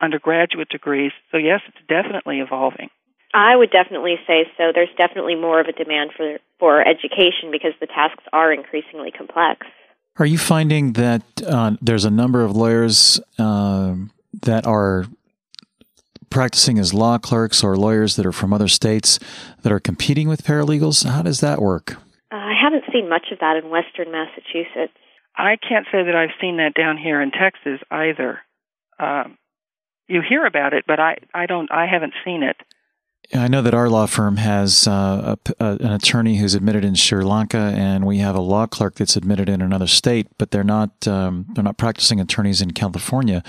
undergraduate 0.00 0.70
degrees. 0.70 1.12
So 1.32 1.36
yes, 1.36 1.60
it's 1.68 1.84
definitely 1.86 2.40
evolving. 2.40 2.88
I 3.34 3.54
would 3.54 3.70
definitely 3.70 4.16
say 4.26 4.48
so. 4.56 4.72
There's 4.74 4.94
definitely 4.96 5.34
more 5.34 5.60
of 5.60 5.66
a 5.66 5.72
demand 5.72 6.12
for 6.16 6.38
for 6.58 6.80
education 6.80 7.52
because 7.52 7.76
the 7.78 7.88
tasks 7.88 8.24
are 8.32 8.50
increasingly 8.50 9.10
complex. 9.10 9.66
Are 10.16 10.26
you 10.26 10.38
finding 10.38 10.92
that 10.92 11.22
uh, 11.44 11.76
there's 11.82 12.04
a 12.04 12.10
number 12.10 12.44
of 12.44 12.54
lawyers 12.54 13.20
uh, 13.36 13.96
that 14.42 14.64
are 14.64 15.06
practicing 16.30 16.78
as 16.78 16.94
law 16.94 17.18
clerks 17.18 17.64
or 17.64 17.76
lawyers 17.76 18.14
that 18.16 18.24
are 18.24 18.32
from 18.32 18.52
other 18.52 18.68
states 18.68 19.18
that 19.62 19.72
are 19.72 19.80
competing 19.80 20.28
with 20.28 20.44
paralegals? 20.44 21.04
How 21.04 21.22
does 21.22 21.40
that 21.40 21.60
work? 21.60 21.96
Uh, 22.30 22.36
I 22.36 22.54
haven't 22.60 22.84
seen 22.92 23.08
much 23.08 23.26
of 23.32 23.40
that 23.40 23.56
in 23.56 23.70
Western 23.70 24.12
Massachusetts. 24.12 24.92
I 25.36 25.56
can't 25.56 25.86
say 25.90 26.04
that 26.04 26.14
I've 26.14 26.36
seen 26.40 26.58
that 26.58 26.74
down 26.74 26.96
here 26.96 27.20
in 27.20 27.32
Texas 27.32 27.80
either. 27.90 28.38
Um, 29.00 29.36
you 30.06 30.22
hear 30.28 30.46
about 30.46 30.74
it, 30.74 30.84
but 30.86 31.00
I, 31.00 31.16
I 31.34 31.46
don't 31.46 31.72
I 31.72 31.86
haven't 31.86 32.14
seen 32.24 32.44
it. 32.44 32.56
I 33.32 33.48
know 33.48 33.62
that 33.62 33.74
our 33.74 33.88
law 33.88 34.06
firm 34.06 34.36
has 34.36 34.86
uh, 34.86 35.36
a, 35.58 35.64
a, 35.64 35.76
an 35.76 35.92
attorney 35.92 36.36
who's 36.36 36.54
admitted 36.54 36.84
in 36.84 36.94
Sri 36.94 37.24
Lanka, 37.24 37.56
and 37.58 38.04
we 38.06 38.18
have 38.18 38.34
a 38.36 38.40
law 38.40 38.66
clerk 38.66 38.96
that's 38.96 39.16
admitted 39.16 39.48
in 39.48 39.62
another 39.62 39.86
state. 39.86 40.28
But 40.36 40.50
they're 40.50 40.62
not 40.64 41.08
um, 41.08 41.46
they're 41.54 41.64
not 41.64 41.78
practicing 41.78 42.20
attorneys 42.20 42.60
in 42.60 42.72
California, 42.72 43.42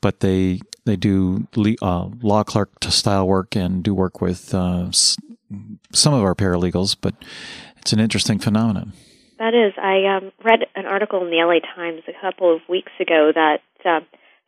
but 0.00 0.20
they 0.20 0.60
they 0.84 0.96
do 0.96 1.46
le- 1.56 1.76
uh, 1.80 2.10
law 2.20 2.44
clerk 2.44 2.70
style 2.84 3.26
work 3.26 3.56
and 3.56 3.82
do 3.82 3.94
work 3.94 4.20
with 4.20 4.54
uh, 4.54 4.86
s- 4.88 5.16
some 5.92 6.12
of 6.12 6.22
our 6.22 6.34
paralegals. 6.34 6.94
But 7.00 7.14
it's 7.78 7.92
an 7.92 8.00
interesting 8.00 8.38
phenomenon. 8.38 8.92
That 9.38 9.54
is, 9.54 9.72
I 9.76 10.16
um, 10.16 10.32
read 10.44 10.60
an 10.76 10.86
article 10.86 11.24
in 11.24 11.30
the 11.30 11.38
LA 11.38 11.58
Times 11.74 12.02
a 12.08 12.12
couple 12.20 12.54
of 12.54 12.60
weeks 12.68 12.92
ago 13.00 13.32
that. 13.34 13.60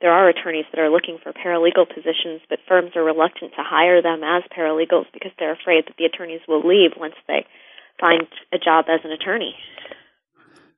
There 0.01 0.13
are 0.13 0.29
attorneys 0.29 0.67
that 0.73 0.81
are 0.81 0.91
looking 0.91 1.19
for 1.23 1.33
paralegal 1.33 1.89
positions, 1.89 2.43
but 2.51 2.59
firms 2.69 2.93
are 2.97 3.03
reluctant 3.03 3.53
to 3.53 3.63
hire 3.63 4.03
them 4.03 4.23
as 4.23 4.43
paralegals 4.57 5.07
because 5.13 5.33
they're 5.39 5.55
afraid 5.55 5.87
that 5.87 5.95
the 5.99 6.05
attorneys 6.05 6.41
will 6.47 6.67
leave 6.67 6.93
once 6.99 7.15
they 7.27 7.47
find 7.99 8.27
a 8.53 8.59
job 8.59 8.87
as 8.89 9.01
an 9.05 9.13
attorney. 9.13 9.55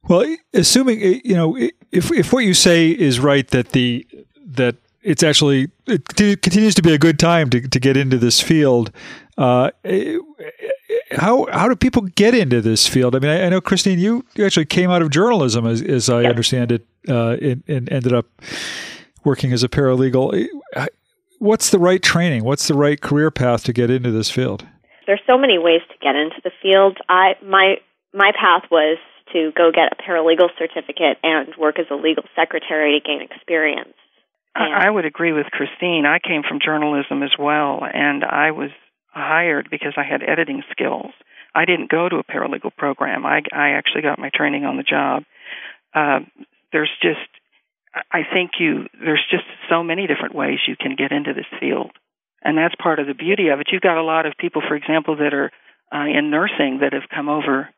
Well, 0.08 0.24
assuming 0.54 1.00
you 1.00 1.34
know 1.34 1.56
if 1.90 2.12
if 2.12 2.32
what 2.32 2.44
you 2.44 2.54
say 2.54 2.90
is 2.90 3.18
right 3.18 3.46
that 3.48 3.70
the 3.70 4.06
that 4.46 4.76
it's 5.02 5.22
actually 5.22 5.70
it 5.86 6.06
continues 6.06 6.74
to 6.76 6.82
be 6.82 6.94
a 6.94 6.98
good 6.98 7.18
time 7.18 7.50
to 7.50 7.60
to 7.60 7.80
get 7.80 7.96
into 7.96 8.18
this 8.18 8.40
field. 8.40 8.92
Uh, 9.36 9.70
how 11.12 11.46
how 11.52 11.68
do 11.68 11.76
people 11.76 12.02
get 12.02 12.34
into 12.34 12.60
this 12.60 12.86
field? 12.86 13.14
I 13.14 13.18
mean, 13.18 13.30
I, 13.30 13.46
I 13.46 13.48
know 13.48 13.60
Christine, 13.60 13.98
you, 13.98 14.24
you 14.34 14.44
actually 14.44 14.66
came 14.66 14.90
out 14.90 15.02
of 15.02 15.10
journalism, 15.10 15.66
as, 15.66 15.82
as 15.82 16.08
I 16.08 16.24
understand 16.24 16.72
it, 16.72 16.86
uh, 17.08 17.36
and, 17.40 17.62
and 17.68 17.90
ended 17.90 18.12
up 18.12 18.26
working 19.28 19.52
as 19.52 19.62
a 19.62 19.68
paralegal. 19.68 20.48
What's 21.38 21.70
the 21.70 21.78
right 21.78 22.02
training? 22.02 22.44
What's 22.44 22.66
the 22.66 22.74
right 22.74 23.00
career 23.00 23.30
path 23.30 23.62
to 23.64 23.72
get 23.74 23.90
into 23.90 24.10
this 24.10 24.30
field? 24.30 24.66
There's 25.06 25.20
so 25.26 25.36
many 25.38 25.58
ways 25.58 25.82
to 25.88 25.96
get 26.00 26.16
into 26.16 26.40
the 26.42 26.50
field. 26.62 26.96
I 27.08 27.34
my 27.44 27.76
my 28.14 28.32
path 28.32 28.64
was 28.70 28.98
to 29.32 29.52
go 29.56 29.70
get 29.70 29.92
a 29.92 29.96
paralegal 30.02 30.48
certificate 30.58 31.18
and 31.22 31.54
work 31.58 31.78
as 31.78 31.86
a 31.90 31.94
legal 31.94 32.24
secretary 32.34 32.98
to 32.98 33.06
gain 33.06 33.20
experience. 33.20 33.94
And 34.54 34.74
I 34.74 34.90
would 34.90 35.04
agree 35.04 35.32
with 35.32 35.46
Christine. 35.52 36.04
I 36.06 36.18
came 36.18 36.42
from 36.42 36.58
journalism 36.64 37.22
as 37.22 37.30
well, 37.38 37.82
and 37.84 38.24
I 38.24 38.50
was 38.50 38.70
hired 39.10 39.68
because 39.70 39.92
I 39.96 40.04
had 40.04 40.22
editing 40.22 40.62
skills. 40.72 41.12
I 41.54 41.64
didn't 41.66 41.90
go 41.90 42.08
to 42.08 42.16
a 42.16 42.24
paralegal 42.24 42.74
program. 42.76 43.26
I, 43.26 43.42
I 43.52 43.70
actually 43.70 44.02
got 44.02 44.18
my 44.18 44.30
training 44.34 44.64
on 44.64 44.76
the 44.76 44.82
job. 44.82 45.24
Uh, 45.94 46.20
there's 46.72 46.90
just 47.02 47.28
I 48.10 48.22
think 48.32 48.52
you 48.58 48.86
there's 49.00 49.24
just 49.30 49.44
so 49.68 49.82
many 49.82 50.06
different 50.06 50.34
ways 50.34 50.58
you 50.66 50.76
can 50.76 50.96
get 50.96 51.12
into 51.12 51.34
this 51.34 51.46
field, 51.60 51.90
and 52.42 52.56
that's 52.56 52.74
part 52.74 52.98
of 52.98 53.06
the 53.06 53.14
beauty 53.14 53.48
of 53.48 53.60
it. 53.60 53.68
You've 53.70 53.82
got 53.82 53.98
a 53.98 54.02
lot 54.02 54.26
of 54.26 54.34
people, 54.38 54.62
for 54.66 54.74
example, 54.74 55.16
that 55.16 55.34
are 55.34 55.50
uh, 55.92 56.06
in 56.06 56.30
nursing 56.30 56.80
that 56.80 56.92
have 56.92 57.08
come 57.14 57.28
over 57.28 57.68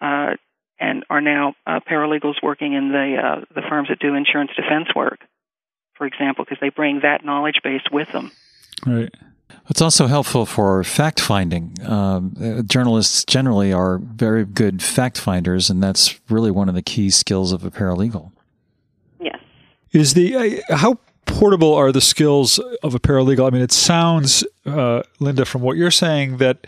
uh, 0.00 0.34
and 0.78 1.04
are 1.08 1.20
now 1.20 1.54
uh, 1.66 1.80
paralegals 1.88 2.42
working 2.42 2.72
in 2.74 2.90
the 2.90 3.16
uh, 3.22 3.44
the 3.54 3.62
firms 3.68 3.88
that 3.88 3.98
do 3.98 4.14
insurance 4.14 4.50
defense 4.56 4.88
work, 4.94 5.20
for 5.94 6.06
example, 6.06 6.44
because 6.44 6.58
they 6.60 6.70
bring 6.70 7.00
that 7.02 7.24
knowledge 7.24 7.60
base 7.62 7.82
with 7.92 8.10
them. 8.12 8.32
Right. 8.86 9.12
It's 9.68 9.80
also 9.80 10.06
helpful 10.06 10.46
for 10.46 10.82
fact 10.84 11.20
finding. 11.20 11.76
Um, 11.86 12.64
journalists 12.66 13.24
generally 13.24 13.72
are 13.72 13.98
very 13.98 14.44
good 14.44 14.82
fact 14.82 15.18
finders, 15.18 15.70
and 15.70 15.82
that's 15.82 16.20
really 16.28 16.50
one 16.50 16.68
of 16.68 16.74
the 16.74 16.82
key 16.82 17.10
skills 17.10 17.52
of 17.52 17.64
a 17.64 17.70
paralegal. 17.70 18.32
Is 19.94 20.14
the 20.14 20.62
uh, 20.68 20.76
how 20.76 20.98
portable 21.24 21.72
are 21.72 21.92
the 21.92 22.00
skills 22.00 22.58
of 22.82 22.94
a 22.94 23.00
paralegal? 23.00 23.46
I 23.46 23.50
mean, 23.50 23.62
it 23.62 23.72
sounds, 23.72 24.44
uh, 24.66 25.02
Linda, 25.20 25.44
from 25.44 25.62
what 25.62 25.76
you're 25.76 25.90
saying 25.90 26.38
that 26.38 26.66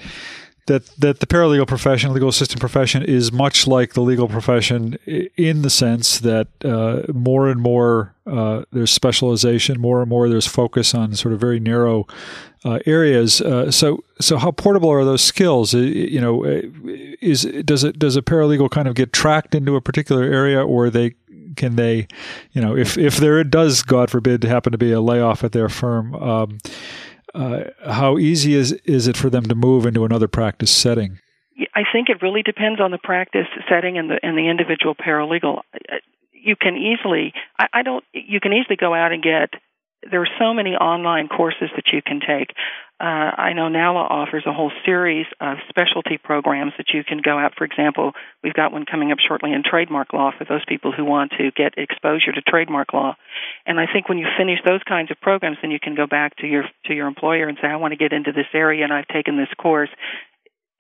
that 0.67 0.87
that 0.99 1.21
the 1.21 1.27
paralegal 1.27 1.67
profession, 1.67 2.13
legal 2.13 2.29
assistant 2.29 2.61
profession, 2.61 3.03
is 3.03 3.33
much 3.33 3.67
like 3.67 3.95
the 3.95 4.01
legal 4.01 4.29
profession 4.29 4.95
in 5.37 5.63
the 5.63 5.71
sense 5.71 6.21
that 6.21 6.49
uh, 6.65 7.03
more 7.13 7.49
and 7.49 7.61
more 7.61 8.15
uh, 8.27 8.63
there's 8.73 8.91
specialization, 8.91 9.81
more 9.81 10.01
and 10.01 10.09
more 10.09 10.29
there's 10.29 10.47
focus 10.47 10.95
on 10.95 11.15
sort 11.15 11.35
of 11.35 11.41
very 11.41 11.61
narrow 11.61 12.07
uh, 12.65 12.81
areas. 12.87 13.41
Uh, 13.41 13.71
so, 13.71 14.03
so 14.21 14.39
how 14.39 14.51
portable 14.51 14.91
are 14.91 15.05
those 15.05 15.23
skills? 15.23 15.73
You 15.73 16.21
know, 16.21 16.45
is 17.21 17.43
does 17.65 17.85
it 17.85 17.99
does 17.99 18.17
a 18.17 18.23
paralegal 18.23 18.71
kind 18.71 18.89
of 18.89 18.95
get 18.95 19.13
tracked 19.13 19.55
into 19.55 19.77
a 19.77 19.81
particular 19.81 20.25
area, 20.25 20.65
or 20.65 20.91
they 20.91 21.15
can 21.57 21.77
they, 21.77 22.07
you 22.53 22.61
know, 22.61 22.77
if 22.77 22.97
if 22.99 23.17
there 23.17 23.43
does, 23.45 23.83
God 23.83 24.11
forbid, 24.11 24.45
happen 24.45 24.73
to 24.73 24.79
be 24.79 24.93
a 24.93 25.01
layoff 25.01 25.43
at 25.45 25.53
their 25.53 25.69
firm, 25.69 26.15
um, 26.15 26.59
uh, 27.35 27.65
how 27.85 28.19
easy 28.19 28.55
is 28.55 28.73
is 28.85 29.09
it 29.09 29.17
for 29.17 29.31
them 29.31 29.45
to 29.45 29.55
move 29.55 29.87
into 29.87 30.05
another 30.05 30.29
practice 30.29 30.71
setting? 30.71 31.19
I 31.75 31.83
think 31.91 32.09
it 32.09 32.23
really 32.23 32.43
depends 32.43 32.81
on 32.81 32.91
the 32.91 32.99
practice 32.99 33.47
setting 33.69 33.99
and 33.99 34.11
the 34.11 34.19
and 34.23 34.37
the 34.37 34.49
individual 34.49 34.95
paralegal. 34.95 35.61
You 36.33 36.55
can 36.55 36.77
easily, 36.77 37.33
I, 37.59 37.67
I 37.73 37.83
don't, 37.83 38.05
you 38.13 38.39
can 38.41 38.53
easily 38.53 38.77
go 38.77 38.95
out 38.95 39.13
and 39.13 39.23
get 39.23 39.51
there 40.11 40.23
are 40.23 40.29
so 40.39 40.55
many 40.55 40.71
online 40.71 41.29
courses 41.29 41.71
that 41.75 41.87
you 41.93 42.01
can 42.03 42.21
take. 42.21 42.55
Uh, 42.99 43.29
I 43.37 43.53
know 43.53 43.69
NALA 43.69 44.01
offers 44.01 44.45
a 44.47 44.55
whole 44.55 44.73
series 44.87 45.27
of 45.39 45.59
specialty 45.69 46.17
programs 46.17 46.73
that 46.79 46.95
you 46.95 47.05
can 47.05 47.21
go 47.23 47.39
out. 47.39 47.53
For 47.57 47.65
example, 47.65 48.13
we've 48.43 48.55
got 48.55 48.73
one 48.73 48.87
coming 48.91 49.13
up 49.13 49.19
shortly 49.19 49.53
in 49.53 49.63
trademark 49.63 50.15
law 50.15 50.31
for 50.37 50.47
those 50.47 50.65
people 50.67 50.93
who 50.93 51.05
want 51.05 51.33
to 51.33 51.51
get 51.51 51.75
exposure 51.77 52.33
to 52.33 52.41
trademark 52.41 52.95
law. 52.95 53.15
And 53.67 53.79
I 53.79 53.85
think 53.93 54.09
when 54.09 54.17
you 54.17 54.27
finish 54.39 54.61
those 54.65 54.81
kinds 54.89 55.11
of 55.11 55.21
programs, 55.21 55.59
then 55.61 55.71
you 55.71 55.79
can 55.79 55.95
go 55.95 56.07
back 56.07 56.37
to 56.37 56.47
your 56.47 56.65
to 56.87 56.95
your 56.95 57.07
employer 57.07 57.49
and 57.49 57.59
say, 57.61 57.69
"I 57.69 57.77
want 57.77 57.93
to 57.93 57.99
get 57.99 58.15
into 58.15 58.33
this 58.33 58.49
area, 58.55 58.83
and 58.85 58.93
I've 58.93 59.09
taken 59.09 59.37
this 59.37 59.53
course. 59.59 59.91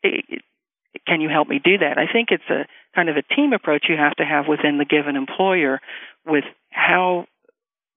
Can 0.02 1.20
you 1.20 1.28
help 1.28 1.49
me 1.49 1.58
do 1.62 1.76
that?" 1.78 1.99
I 1.99 2.06
think 2.11 2.30
it's 2.30 2.49
a 2.49 2.64
kind 2.94 3.11
of 3.11 3.18
a 3.18 3.35
team 3.35 3.52
approach 3.52 3.90
you 3.90 3.96
have 3.99 4.16
to 4.16 4.25
have 4.25 4.49
within 4.49 4.78
the 4.78 4.87
given 4.87 5.16
employer 5.16 5.82
with 6.25 6.44
how 6.70 7.26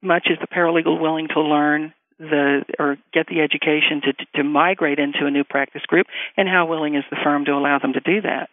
much 0.02 0.28
is 0.30 0.38
the 0.40 0.48
paralegal 0.48 1.00
willing 1.00 1.30
to 1.30 1.40
learn 1.40 1.94
the 2.20 2.64
or 2.78 2.98
get 3.14 3.28
the 3.28 3.42
education 3.42 4.02
to 4.04 4.14
to 4.36 4.44
migrate 4.44 5.00
into 5.00 5.26
a 5.26 5.32
new 5.32 5.44
practice 5.44 5.82
group 5.88 6.08
and 6.38 6.48
how 6.48 6.68
willing 6.68 6.96
is 6.96 7.04
the 7.10 7.18
firm 7.24 7.46
to 7.46 7.52
allow 7.52 7.80
them 7.80 7.94
to 7.94 8.02
do 8.02 8.22
that 8.22 8.50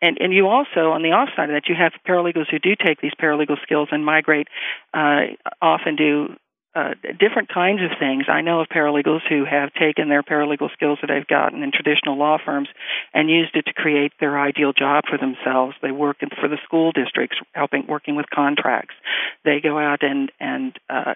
and 0.00 0.18
and 0.20 0.32
you 0.32 0.46
also 0.46 0.92
on 0.92 1.02
the 1.02 1.10
off 1.10 1.28
side 1.36 1.50
of 1.50 1.54
that 1.56 1.68
you 1.68 1.74
have 1.74 1.92
paralegals 2.06 2.48
who 2.50 2.58
do 2.58 2.74
take 2.76 3.00
these 3.00 3.14
paralegal 3.20 3.60
skills 3.62 3.88
and 3.90 4.04
migrate 4.04 4.48
uh, 4.94 5.34
off 5.60 5.82
and 5.86 5.98
do 5.98 6.28
uh, 6.76 6.92
different 7.18 7.48
kinds 7.48 7.80
of 7.80 7.98
things. 7.98 8.24
I 8.28 8.42
know 8.42 8.60
of 8.60 8.68
paralegals 8.68 9.20
who 9.26 9.46
have 9.46 9.72
taken 9.72 10.10
their 10.10 10.22
paralegal 10.22 10.70
skills 10.74 10.98
that 11.00 11.06
they've 11.06 11.26
gotten 11.26 11.62
in 11.62 11.72
traditional 11.72 12.18
law 12.18 12.36
firms 12.44 12.68
and 13.14 13.30
used 13.30 13.56
it 13.56 13.64
to 13.64 13.72
create 13.72 14.12
their 14.20 14.38
ideal 14.38 14.74
job 14.74 15.04
for 15.08 15.16
themselves. 15.16 15.74
They 15.80 15.90
work 15.90 16.18
in, 16.20 16.28
for 16.28 16.48
the 16.48 16.58
school 16.64 16.92
districts, 16.92 17.38
helping 17.54 17.86
working 17.88 18.14
with 18.14 18.26
contracts. 18.28 18.94
They 19.42 19.60
go 19.62 19.78
out 19.78 20.02
and 20.02 20.30
and 20.38 20.78
uh, 20.90 21.14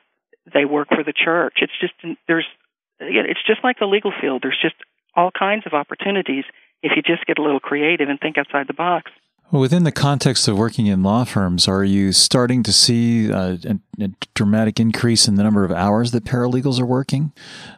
they 0.53 0.65
work 0.65 0.89
for 0.89 1.05
the 1.05 1.13
church. 1.13 1.59
It's 1.61 1.73
just 1.81 1.95
there's 2.27 2.47
it's 3.01 3.41
just 3.47 3.65
like 3.65 3.79
the 3.79 3.87
legal 3.87 4.13
field. 4.21 4.43
There's 4.43 4.59
just 4.61 4.75
all 5.15 5.31
kinds 5.31 5.65
of 5.67 5.73
opportunities 5.73 6.45
if 6.83 6.93
you 6.97 7.03
just 7.03 7.27
get 7.27 7.39
a 7.39 7.43
little 7.43 7.61
creative 7.61 8.09
and 8.09 8.19
think 8.19 8.39
outside 8.39 8.67
the 8.67 8.75
box. 8.75 9.11
Within 9.53 9.83
the 9.83 9.91
context 9.91 10.47
of 10.47 10.57
working 10.57 10.87
in 10.87 11.03
law 11.03 11.25
firms, 11.25 11.67
are 11.67 11.83
you 11.83 12.13
starting 12.13 12.63
to 12.63 12.73
see 12.73 13.31
a, 13.31 13.59
a, 13.99 14.09
dramatic 14.35 14.79
increase 14.79 15.27
in 15.27 15.35
the 15.35 15.43
number 15.43 15.65
of 15.65 15.73
hours 15.73 16.13
that 16.13 16.25
paralegals 16.25 16.81
are 16.81 16.87
working? 16.87 17.33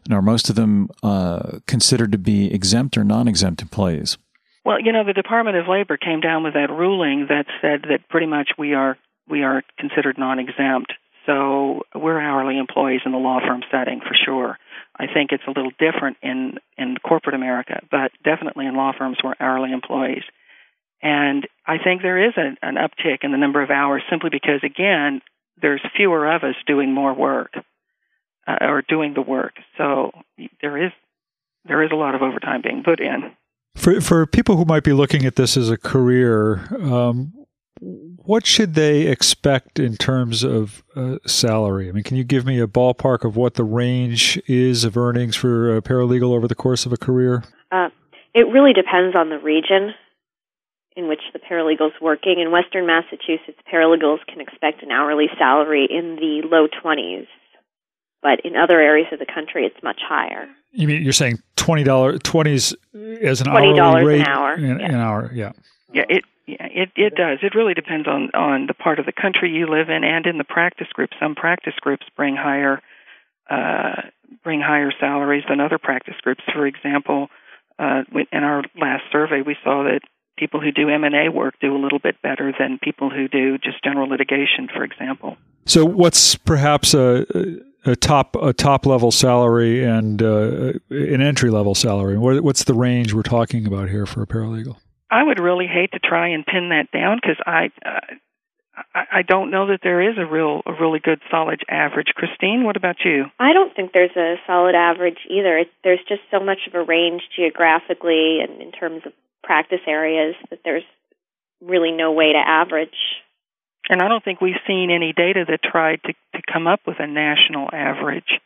And 0.04 0.12
are 0.12 0.20
most 0.20 0.50
of 0.50 0.56
them 0.56 0.90
uh, 1.02 1.60
considered 1.66 2.12
to 2.12 2.18
be 2.18 2.52
exempt 2.52 2.98
or 2.98 3.04
non 3.04 3.26
exempt 3.26 3.62
employees? 3.62 4.18
Well, 4.66 4.80
you 4.80 4.92
know, 4.92 5.02
the 5.04 5.14
Department 5.14 5.56
of 5.56 5.66
Labor 5.66 5.96
came 5.96 6.20
down 6.20 6.42
with 6.42 6.52
that 6.54 6.70
ruling 6.70 7.26
that 7.30 7.46
said 7.62 7.86
that 7.88 8.06
pretty 8.10 8.26
much 8.26 8.50
we 8.58 8.74
are 8.74 8.98
we 9.28 9.42
are 9.42 9.62
considered 9.78 10.18
non-exempt. 10.18 10.92
So 11.26 11.82
we're 11.94 12.20
hourly 12.20 12.58
employees 12.58 13.00
in 13.04 13.12
the 13.12 13.18
law 13.18 13.40
firm 13.40 13.62
setting 13.70 14.00
for 14.00 14.14
sure. 14.14 14.58
I 14.96 15.06
think 15.06 15.30
it's 15.32 15.44
a 15.46 15.50
little 15.50 15.72
different 15.78 16.16
in 16.22 16.58
in 16.76 16.96
corporate 16.98 17.34
America, 17.34 17.80
but 17.90 18.10
definitely 18.24 18.66
in 18.66 18.74
law 18.74 18.92
firms 18.96 19.18
we're 19.22 19.34
hourly 19.40 19.72
employees. 19.72 20.24
And 21.02 21.48
I 21.66 21.78
think 21.82 22.02
there 22.02 22.28
is 22.28 22.34
an, 22.36 22.56
uptick 22.62 23.18
in 23.22 23.32
the 23.32 23.38
number 23.38 23.60
of 23.60 23.70
hours 23.70 24.02
simply 24.08 24.30
because, 24.30 24.60
again, 24.62 25.20
there's 25.60 25.80
fewer 25.96 26.32
of 26.32 26.44
us 26.44 26.54
doing 26.64 26.94
more 26.94 27.12
work 27.12 27.54
uh, 28.46 28.56
or 28.60 28.82
doing 28.88 29.12
the 29.14 29.22
work. 29.22 29.54
So 29.76 30.12
there 30.60 30.86
is 30.86 30.92
there 31.64 31.82
is 31.82 31.90
a 31.92 31.96
lot 31.96 32.14
of 32.14 32.22
overtime 32.22 32.60
being 32.62 32.82
put 32.84 33.00
in. 33.00 33.32
For 33.76 34.00
for 34.00 34.26
people 34.26 34.56
who 34.56 34.64
might 34.64 34.84
be 34.84 34.92
looking 34.92 35.24
at 35.24 35.36
this 35.36 35.56
as 35.56 35.70
a 35.70 35.76
career, 35.76 36.68
um, 36.80 37.32
what 37.82 38.46
should 38.46 38.74
they 38.74 39.08
expect 39.08 39.80
in 39.80 39.96
terms 39.96 40.44
of 40.44 40.84
uh, 40.94 41.16
salary? 41.26 41.88
I 41.88 41.92
mean, 41.92 42.04
can 42.04 42.16
you 42.16 42.22
give 42.22 42.46
me 42.46 42.60
a 42.60 42.68
ballpark 42.68 43.24
of 43.24 43.36
what 43.36 43.54
the 43.54 43.64
range 43.64 44.40
is 44.46 44.84
of 44.84 44.96
earnings 44.96 45.34
for 45.34 45.76
a 45.76 45.82
paralegal 45.82 46.32
over 46.32 46.46
the 46.46 46.54
course 46.54 46.86
of 46.86 46.92
a 46.92 46.96
career? 46.96 47.42
Uh, 47.72 47.88
it 48.34 48.46
really 48.52 48.72
depends 48.72 49.16
on 49.16 49.30
the 49.30 49.38
region 49.38 49.94
in 50.94 51.08
which 51.08 51.20
the 51.32 51.40
paralegal's 51.40 51.94
working. 52.00 52.38
In 52.38 52.52
Western 52.52 52.86
Massachusetts, 52.86 53.58
paralegals 53.72 54.18
can 54.28 54.40
expect 54.40 54.82
an 54.84 54.92
hourly 54.92 55.26
salary 55.36 55.88
in 55.90 56.16
the 56.16 56.42
low 56.48 56.68
20s, 56.68 57.26
but 58.22 58.40
in 58.44 58.54
other 58.54 58.78
areas 58.80 59.08
of 59.12 59.18
the 59.18 59.26
country, 59.26 59.64
it's 59.64 59.82
much 59.82 60.00
higher. 60.06 60.46
You 60.70 60.86
mean 60.86 61.02
you're 61.02 61.12
saying 61.12 61.38
twenty 61.56 61.84
dollars, 61.84 62.20
twenties 62.22 62.74
as 62.94 63.40
an 63.42 63.48
$20 63.48 63.78
hourly 63.78 64.04
rate 64.06 64.20
an 64.20 64.26
hour, 64.26 64.52
An, 64.54 64.80
yeah. 64.80 64.86
an 64.86 64.94
hour, 64.94 65.30
yeah. 65.34 65.52
Yeah, 65.92 66.04
it 66.08 66.24
yeah, 66.46 66.66
it 66.70 66.90
it 66.96 67.14
does. 67.14 67.38
It 67.42 67.54
really 67.54 67.74
depends 67.74 68.08
on 68.08 68.30
on 68.34 68.66
the 68.66 68.74
part 68.74 68.98
of 68.98 69.06
the 69.06 69.12
country 69.12 69.50
you 69.50 69.66
live 69.66 69.88
in 69.88 70.04
and 70.04 70.26
in 70.26 70.38
the 70.38 70.44
practice 70.44 70.88
group. 70.92 71.10
Some 71.20 71.34
practice 71.34 71.74
groups 71.80 72.04
bring 72.16 72.36
higher 72.36 72.80
uh, 73.48 74.02
bring 74.42 74.60
higher 74.60 74.92
salaries 74.98 75.44
than 75.48 75.60
other 75.60 75.78
practice 75.78 76.16
groups. 76.22 76.42
For 76.52 76.66
example, 76.66 77.28
uh, 77.78 78.02
in 78.32 78.44
our 78.44 78.62
last 78.80 79.04
survey, 79.12 79.42
we 79.42 79.56
saw 79.62 79.84
that 79.84 80.00
people 80.36 80.60
who 80.60 80.72
do 80.72 80.88
M 80.88 81.04
and 81.04 81.14
A 81.14 81.28
work 81.28 81.54
do 81.60 81.76
a 81.76 81.80
little 81.80 81.98
bit 81.98 82.20
better 82.22 82.52
than 82.58 82.78
people 82.82 83.10
who 83.10 83.28
do 83.28 83.58
just 83.58 83.82
general 83.84 84.08
litigation, 84.08 84.68
for 84.72 84.82
example. 84.82 85.36
So, 85.66 85.84
what's 85.84 86.34
perhaps 86.34 86.94
a, 86.94 87.24
a 87.84 87.94
top 87.94 88.36
a 88.36 88.52
top 88.52 88.86
level 88.86 89.10
salary 89.10 89.84
and 89.84 90.22
uh, 90.22 90.72
an 90.90 91.20
entry 91.20 91.50
level 91.50 91.74
salary? 91.74 92.18
What, 92.18 92.42
what's 92.42 92.64
the 92.64 92.74
range 92.74 93.12
we're 93.12 93.22
talking 93.22 93.66
about 93.66 93.88
here 93.88 94.06
for 94.06 94.22
a 94.22 94.26
paralegal? 94.26 94.76
I 95.12 95.22
would 95.22 95.38
really 95.38 95.66
hate 95.66 95.92
to 95.92 95.98
try 95.98 96.28
and 96.28 96.46
pin 96.46 96.70
that 96.70 96.90
down 96.90 97.20
because 97.20 97.36
I, 97.44 97.68
uh, 97.84 98.00
I 98.94 99.18
I 99.18 99.22
don't 99.22 99.50
know 99.50 99.66
that 99.66 99.80
there 99.82 100.00
is 100.00 100.16
a 100.16 100.24
real 100.24 100.62
a 100.64 100.72
really 100.72 101.00
good 101.00 101.20
solid 101.30 101.60
average. 101.68 102.08
Christine, 102.16 102.64
what 102.64 102.78
about 102.78 102.96
you? 103.04 103.26
I 103.38 103.52
don't 103.52 103.76
think 103.76 103.92
there's 103.92 104.16
a 104.16 104.36
solid 104.46 104.74
average 104.74 105.18
either. 105.28 105.58
It, 105.58 105.68
there's 105.84 106.00
just 106.08 106.22
so 106.30 106.40
much 106.40 106.60
of 106.66 106.74
a 106.74 106.82
range 106.82 107.20
geographically 107.36 108.40
and 108.40 108.62
in 108.62 108.72
terms 108.72 109.02
of 109.04 109.12
practice 109.44 109.84
areas 109.86 110.34
that 110.48 110.60
there's 110.64 110.84
really 111.60 111.92
no 111.92 112.12
way 112.12 112.32
to 112.32 112.38
average. 112.38 112.96
And 113.90 114.00
I 114.00 114.08
don't 114.08 114.24
think 114.24 114.40
we've 114.40 114.64
seen 114.66 114.90
any 114.90 115.12
data 115.12 115.44
that 115.46 115.60
tried 115.62 116.00
to, 116.04 116.12
to 116.12 116.42
come 116.50 116.66
up 116.66 116.80
with 116.86 116.96
a 117.00 117.06
national 117.06 117.68
average. 117.70 118.40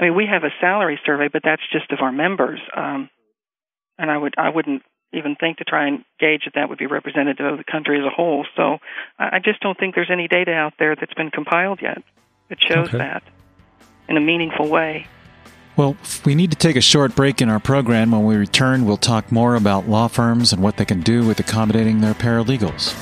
I 0.00 0.04
mean, 0.04 0.16
we 0.16 0.26
have 0.26 0.42
a 0.42 0.50
salary 0.60 0.98
survey, 1.06 1.28
but 1.32 1.42
that's 1.44 1.62
just 1.70 1.92
of 1.92 1.98
our 2.00 2.10
members. 2.10 2.58
Um, 2.74 3.10
and 3.96 4.10
I 4.10 4.18
would 4.18 4.34
I 4.38 4.48
wouldn't 4.48 4.82
even 5.12 5.34
think 5.36 5.58
to 5.58 5.64
try 5.64 5.86
and 5.88 6.04
gauge 6.18 6.42
that 6.44 6.54
that 6.54 6.68
would 6.68 6.78
be 6.78 6.86
representative 6.86 7.44
of 7.44 7.58
the 7.58 7.64
country 7.64 7.98
as 7.98 8.04
a 8.06 8.10
whole. 8.10 8.46
So 8.56 8.78
I 9.18 9.38
just 9.44 9.60
don't 9.60 9.78
think 9.78 9.94
there's 9.94 10.10
any 10.10 10.28
data 10.28 10.52
out 10.52 10.74
there 10.78 10.94
that's 10.96 11.14
been 11.14 11.30
compiled 11.30 11.80
yet 11.82 12.02
that 12.48 12.58
shows 12.60 12.88
Okay. 12.88 12.98
that 12.98 13.22
in 14.08 14.16
a 14.16 14.20
meaningful 14.20 14.68
way. 14.68 15.06
Well, 15.76 15.96
we 16.24 16.34
need 16.34 16.50
to 16.50 16.56
take 16.56 16.76
a 16.76 16.80
short 16.80 17.14
break 17.14 17.40
in 17.40 17.48
our 17.48 17.60
program. 17.60 18.10
When 18.10 18.24
we 18.24 18.36
return, 18.36 18.84
we'll 18.84 18.96
talk 18.96 19.32
more 19.32 19.54
about 19.54 19.88
law 19.88 20.08
firms 20.08 20.52
and 20.52 20.62
what 20.62 20.76
they 20.76 20.84
can 20.84 21.00
do 21.00 21.24
with 21.26 21.40
accommodating 21.40 22.00
their 22.00 22.14
paralegals. 22.14 22.94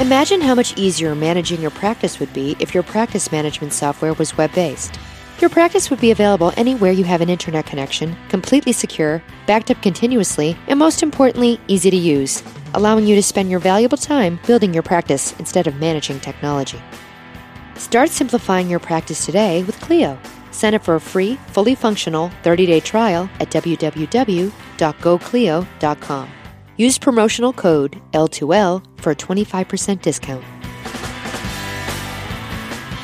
Imagine 0.00 0.40
how 0.40 0.56
much 0.56 0.76
easier 0.76 1.14
managing 1.14 1.60
your 1.60 1.70
practice 1.70 2.18
would 2.18 2.32
be 2.32 2.56
if 2.58 2.74
your 2.74 2.82
practice 2.82 3.30
management 3.30 3.72
software 3.72 4.12
was 4.14 4.36
web 4.36 4.52
based. 4.52 4.98
Your 5.40 5.48
practice 5.48 5.88
would 5.88 6.00
be 6.00 6.10
available 6.10 6.52
anywhere 6.56 6.90
you 6.90 7.04
have 7.04 7.20
an 7.20 7.30
internet 7.30 7.64
connection, 7.64 8.16
completely 8.28 8.72
secure, 8.72 9.22
backed 9.46 9.70
up 9.70 9.80
continuously, 9.82 10.56
and 10.66 10.80
most 10.80 11.04
importantly, 11.04 11.60
easy 11.68 11.90
to 11.90 11.96
use, 11.96 12.42
allowing 12.74 13.06
you 13.06 13.14
to 13.14 13.22
spend 13.22 13.52
your 13.52 13.60
valuable 13.60 13.96
time 13.96 14.40
building 14.48 14.74
your 14.74 14.82
practice 14.82 15.32
instead 15.38 15.68
of 15.68 15.78
managing 15.78 16.18
technology. 16.18 16.82
Start 17.76 18.10
simplifying 18.10 18.68
your 18.68 18.80
practice 18.80 19.24
today 19.24 19.62
with 19.62 19.80
Clio. 19.80 20.18
Sign 20.50 20.74
up 20.74 20.82
for 20.82 20.96
a 20.96 21.00
free, 21.00 21.36
fully 21.52 21.76
functional 21.76 22.30
30 22.42 22.66
day 22.66 22.80
trial 22.80 23.30
at 23.38 23.48
www.goclio.com. 23.48 24.50
Use 26.76 26.98
promotional 26.98 27.52
code 27.52 28.02
L2L 28.12 28.82
for 29.00 29.12
a 29.12 29.16
25% 29.16 30.02
discount. 30.02 30.44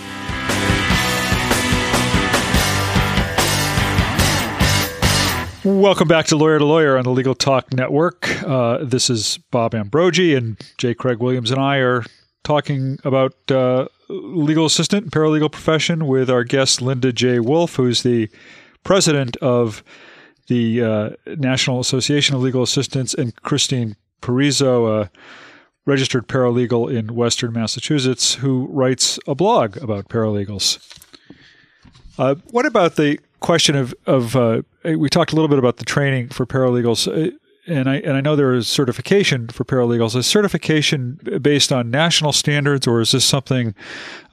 Welcome 5.64 6.08
back 6.08 6.26
to 6.26 6.36
Lawyer 6.36 6.58
to 6.58 6.64
Lawyer 6.64 6.98
on 6.98 7.04
the 7.04 7.10
Legal 7.10 7.36
Talk 7.36 7.72
Network. 7.72 8.28
Uh, 8.42 8.78
this 8.82 9.08
is 9.08 9.38
Bob 9.52 9.74
Ambrogi, 9.74 10.36
and 10.36 10.60
J. 10.76 10.92
Craig 10.92 11.18
Williams 11.20 11.52
and 11.52 11.60
I 11.60 11.76
are 11.76 12.04
talking 12.42 12.98
about 13.04 13.32
uh, 13.48 13.86
legal 14.08 14.66
assistant 14.66 15.04
and 15.04 15.12
paralegal 15.12 15.52
profession 15.52 16.08
with 16.08 16.28
our 16.28 16.42
guest 16.42 16.82
Linda 16.82 17.12
J. 17.12 17.38
Wolf, 17.38 17.76
who's 17.76 18.02
the 18.02 18.28
president 18.82 19.36
of 19.36 19.84
the 20.48 20.82
uh, 20.82 21.10
National 21.26 21.78
Association 21.78 22.34
of 22.34 22.42
Legal 22.42 22.64
Assistants, 22.64 23.14
and 23.14 23.32
Christine 23.42 23.94
Parizo, 24.20 25.04
a 25.04 25.10
registered 25.86 26.26
paralegal 26.26 26.92
in 26.92 27.14
Western 27.14 27.52
Massachusetts, 27.52 28.34
who 28.34 28.66
writes 28.66 29.16
a 29.28 29.36
blog 29.36 29.76
about 29.76 30.08
paralegals. 30.08 30.84
Uh, 32.18 32.34
what 32.50 32.66
about 32.66 32.96
the 32.96 33.20
question 33.38 33.76
of 33.76 33.94
of 34.06 34.34
uh, 34.34 34.62
we 34.84 35.08
talked 35.08 35.32
a 35.32 35.34
little 35.34 35.48
bit 35.48 35.58
about 35.58 35.76
the 35.76 35.84
training 35.84 36.28
for 36.28 36.46
paralegals, 36.46 37.06
uh, 37.08 37.36
and 37.66 37.88
I 37.88 37.96
and 37.96 38.12
I 38.16 38.20
know 38.20 38.36
there 38.36 38.54
is 38.54 38.66
certification 38.66 39.48
for 39.48 39.64
paralegals. 39.64 40.16
Is 40.16 40.26
certification 40.26 41.20
based 41.40 41.72
on 41.72 41.90
national 41.90 42.32
standards, 42.32 42.86
or 42.86 43.00
is 43.00 43.12
this 43.12 43.24
something 43.24 43.74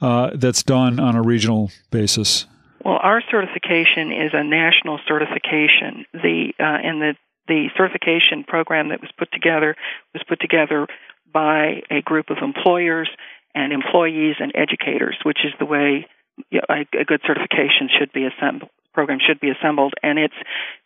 uh, 0.00 0.30
that's 0.34 0.62
done 0.62 0.98
on 0.98 1.16
a 1.16 1.22
regional 1.22 1.70
basis? 1.90 2.46
Well, 2.84 2.98
our 3.02 3.22
certification 3.30 4.12
is 4.12 4.32
a 4.32 4.42
national 4.42 4.98
certification. 5.06 6.06
The 6.12 6.52
uh, 6.58 6.62
and 6.62 7.00
the 7.00 7.14
the 7.46 7.68
certification 7.76 8.44
program 8.44 8.88
that 8.88 9.00
was 9.00 9.10
put 9.16 9.30
together 9.32 9.76
was 10.14 10.22
put 10.28 10.40
together 10.40 10.86
by 11.32 11.82
a 11.90 12.02
group 12.02 12.30
of 12.30 12.38
employers 12.42 13.08
and 13.54 13.72
employees 13.72 14.36
and 14.38 14.52
educators, 14.54 15.16
which 15.24 15.44
is 15.44 15.52
the 15.58 15.66
way 15.66 16.06
a, 16.52 16.86
a 16.98 17.04
good 17.04 17.20
certification 17.26 17.88
should 17.98 18.12
be 18.12 18.26
assembled 18.26 18.70
program 18.92 19.18
should 19.24 19.38
be 19.38 19.50
assembled 19.50 19.94
and 20.02 20.18
it's 20.18 20.34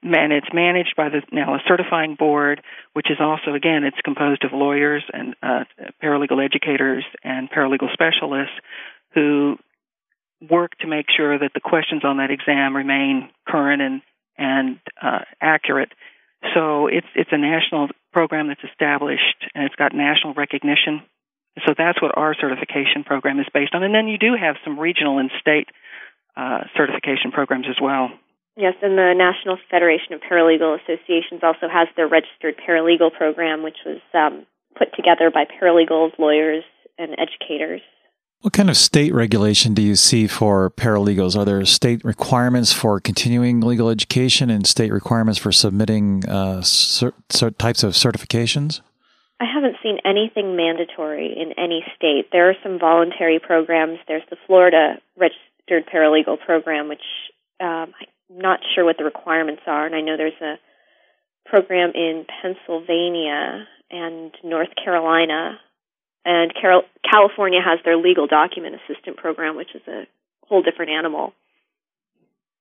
and 0.02 0.32
it's 0.32 0.48
managed 0.52 0.94
by 0.94 1.08
the 1.08 1.22
NALA 1.32 1.60
certifying 1.66 2.16
board 2.16 2.60
which 2.92 3.10
is 3.10 3.16
also 3.18 3.54
again 3.54 3.82
it's 3.84 3.96
composed 4.04 4.44
of 4.44 4.52
lawyers 4.52 5.02
and 5.12 5.34
uh, 5.42 5.64
paralegal 6.02 6.44
educators 6.44 7.04
and 7.22 7.50
paralegal 7.50 7.90
specialists 7.92 8.54
who 9.14 9.56
work 10.50 10.72
to 10.80 10.86
make 10.86 11.06
sure 11.14 11.38
that 11.38 11.52
the 11.54 11.60
questions 11.60 12.02
on 12.04 12.18
that 12.18 12.30
exam 12.30 12.76
remain 12.76 13.30
current 13.48 13.80
and 13.80 14.02
and 14.36 14.80
uh, 15.00 15.20
accurate. 15.40 15.92
So 16.54 16.88
it's 16.88 17.06
it's 17.14 17.30
a 17.32 17.38
national 17.38 17.88
program 18.12 18.48
that's 18.48 18.64
established 18.64 19.46
and 19.54 19.64
it's 19.64 19.74
got 19.76 19.94
national 19.94 20.34
recognition 20.34 21.02
so 21.66 21.74
that's 21.76 22.00
what 22.02 22.16
our 22.16 22.34
certification 22.34 23.04
program 23.04 23.38
is 23.38 23.46
based 23.52 23.74
on 23.74 23.82
and 23.82 23.94
then 23.94 24.08
you 24.08 24.18
do 24.18 24.34
have 24.38 24.56
some 24.64 24.78
regional 24.78 25.18
and 25.18 25.30
state 25.40 25.68
uh, 26.36 26.64
certification 26.76 27.30
programs 27.30 27.66
as 27.68 27.76
well. 27.80 28.10
Yes, 28.56 28.74
and 28.82 28.96
the 28.96 29.14
National 29.16 29.58
Federation 29.70 30.14
of 30.14 30.20
Paralegal 30.20 30.78
Associations 30.82 31.42
also 31.42 31.66
has 31.68 31.88
their 31.96 32.06
registered 32.06 32.54
paralegal 32.56 33.12
program, 33.12 33.64
which 33.64 33.78
was 33.84 34.00
um, 34.14 34.46
put 34.78 34.94
together 34.94 35.30
by 35.32 35.44
paralegals, 35.44 36.16
lawyers, 36.18 36.62
and 36.96 37.16
educators. 37.18 37.80
What 38.42 38.52
kind 38.52 38.68
of 38.68 38.76
state 38.76 39.14
regulation 39.14 39.74
do 39.74 39.82
you 39.82 39.96
see 39.96 40.26
for 40.26 40.70
paralegals? 40.70 41.36
Are 41.36 41.44
there 41.44 41.64
state 41.64 42.04
requirements 42.04 42.72
for 42.72 43.00
continuing 43.00 43.60
legal 43.60 43.88
education 43.88 44.50
and 44.50 44.66
state 44.66 44.92
requirements 44.92 45.38
for 45.38 45.50
submitting 45.50 46.22
uh, 46.28 46.60
cert- 46.60 47.14
cert- 47.30 47.58
types 47.58 47.82
of 47.82 47.94
certifications? 47.94 48.82
I 49.44 49.52
haven't 49.52 49.76
seen 49.82 49.98
anything 50.06 50.56
mandatory 50.56 51.34
in 51.36 51.52
any 51.58 51.84
state. 51.96 52.28
There 52.32 52.48
are 52.48 52.56
some 52.62 52.78
voluntary 52.78 53.38
programs. 53.38 53.98
There's 54.08 54.22
the 54.30 54.36
Florida 54.46 54.94
registered 55.18 55.84
paralegal 55.92 56.40
program, 56.40 56.88
which 56.88 57.04
um, 57.60 57.92
I'm 58.30 58.38
not 58.38 58.60
sure 58.74 58.86
what 58.86 58.96
the 58.96 59.04
requirements 59.04 59.62
are, 59.66 59.84
and 59.84 59.94
I 59.94 60.00
know 60.00 60.16
there's 60.16 60.40
a 60.40 60.54
program 61.44 61.92
in 61.94 62.24
Pennsylvania 62.40 63.66
and 63.90 64.32
North 64.42 64.70
Carolina, 64.82 65.60
and 66.24 66.50
Carol- 66.58 66.88
California 67.08 67.60
has 67.62 67.80
their 67.84 67.98
legal 67.98 68.26
document 68.26 68.76
assistant 68.76 69.18
program, 69.18 69.56
which 69.56 69.74
is 69.74 69.82
a 69.86 70.06
whole 70.46 70.62
different 70.62 70.90
animal. 70.90 71.34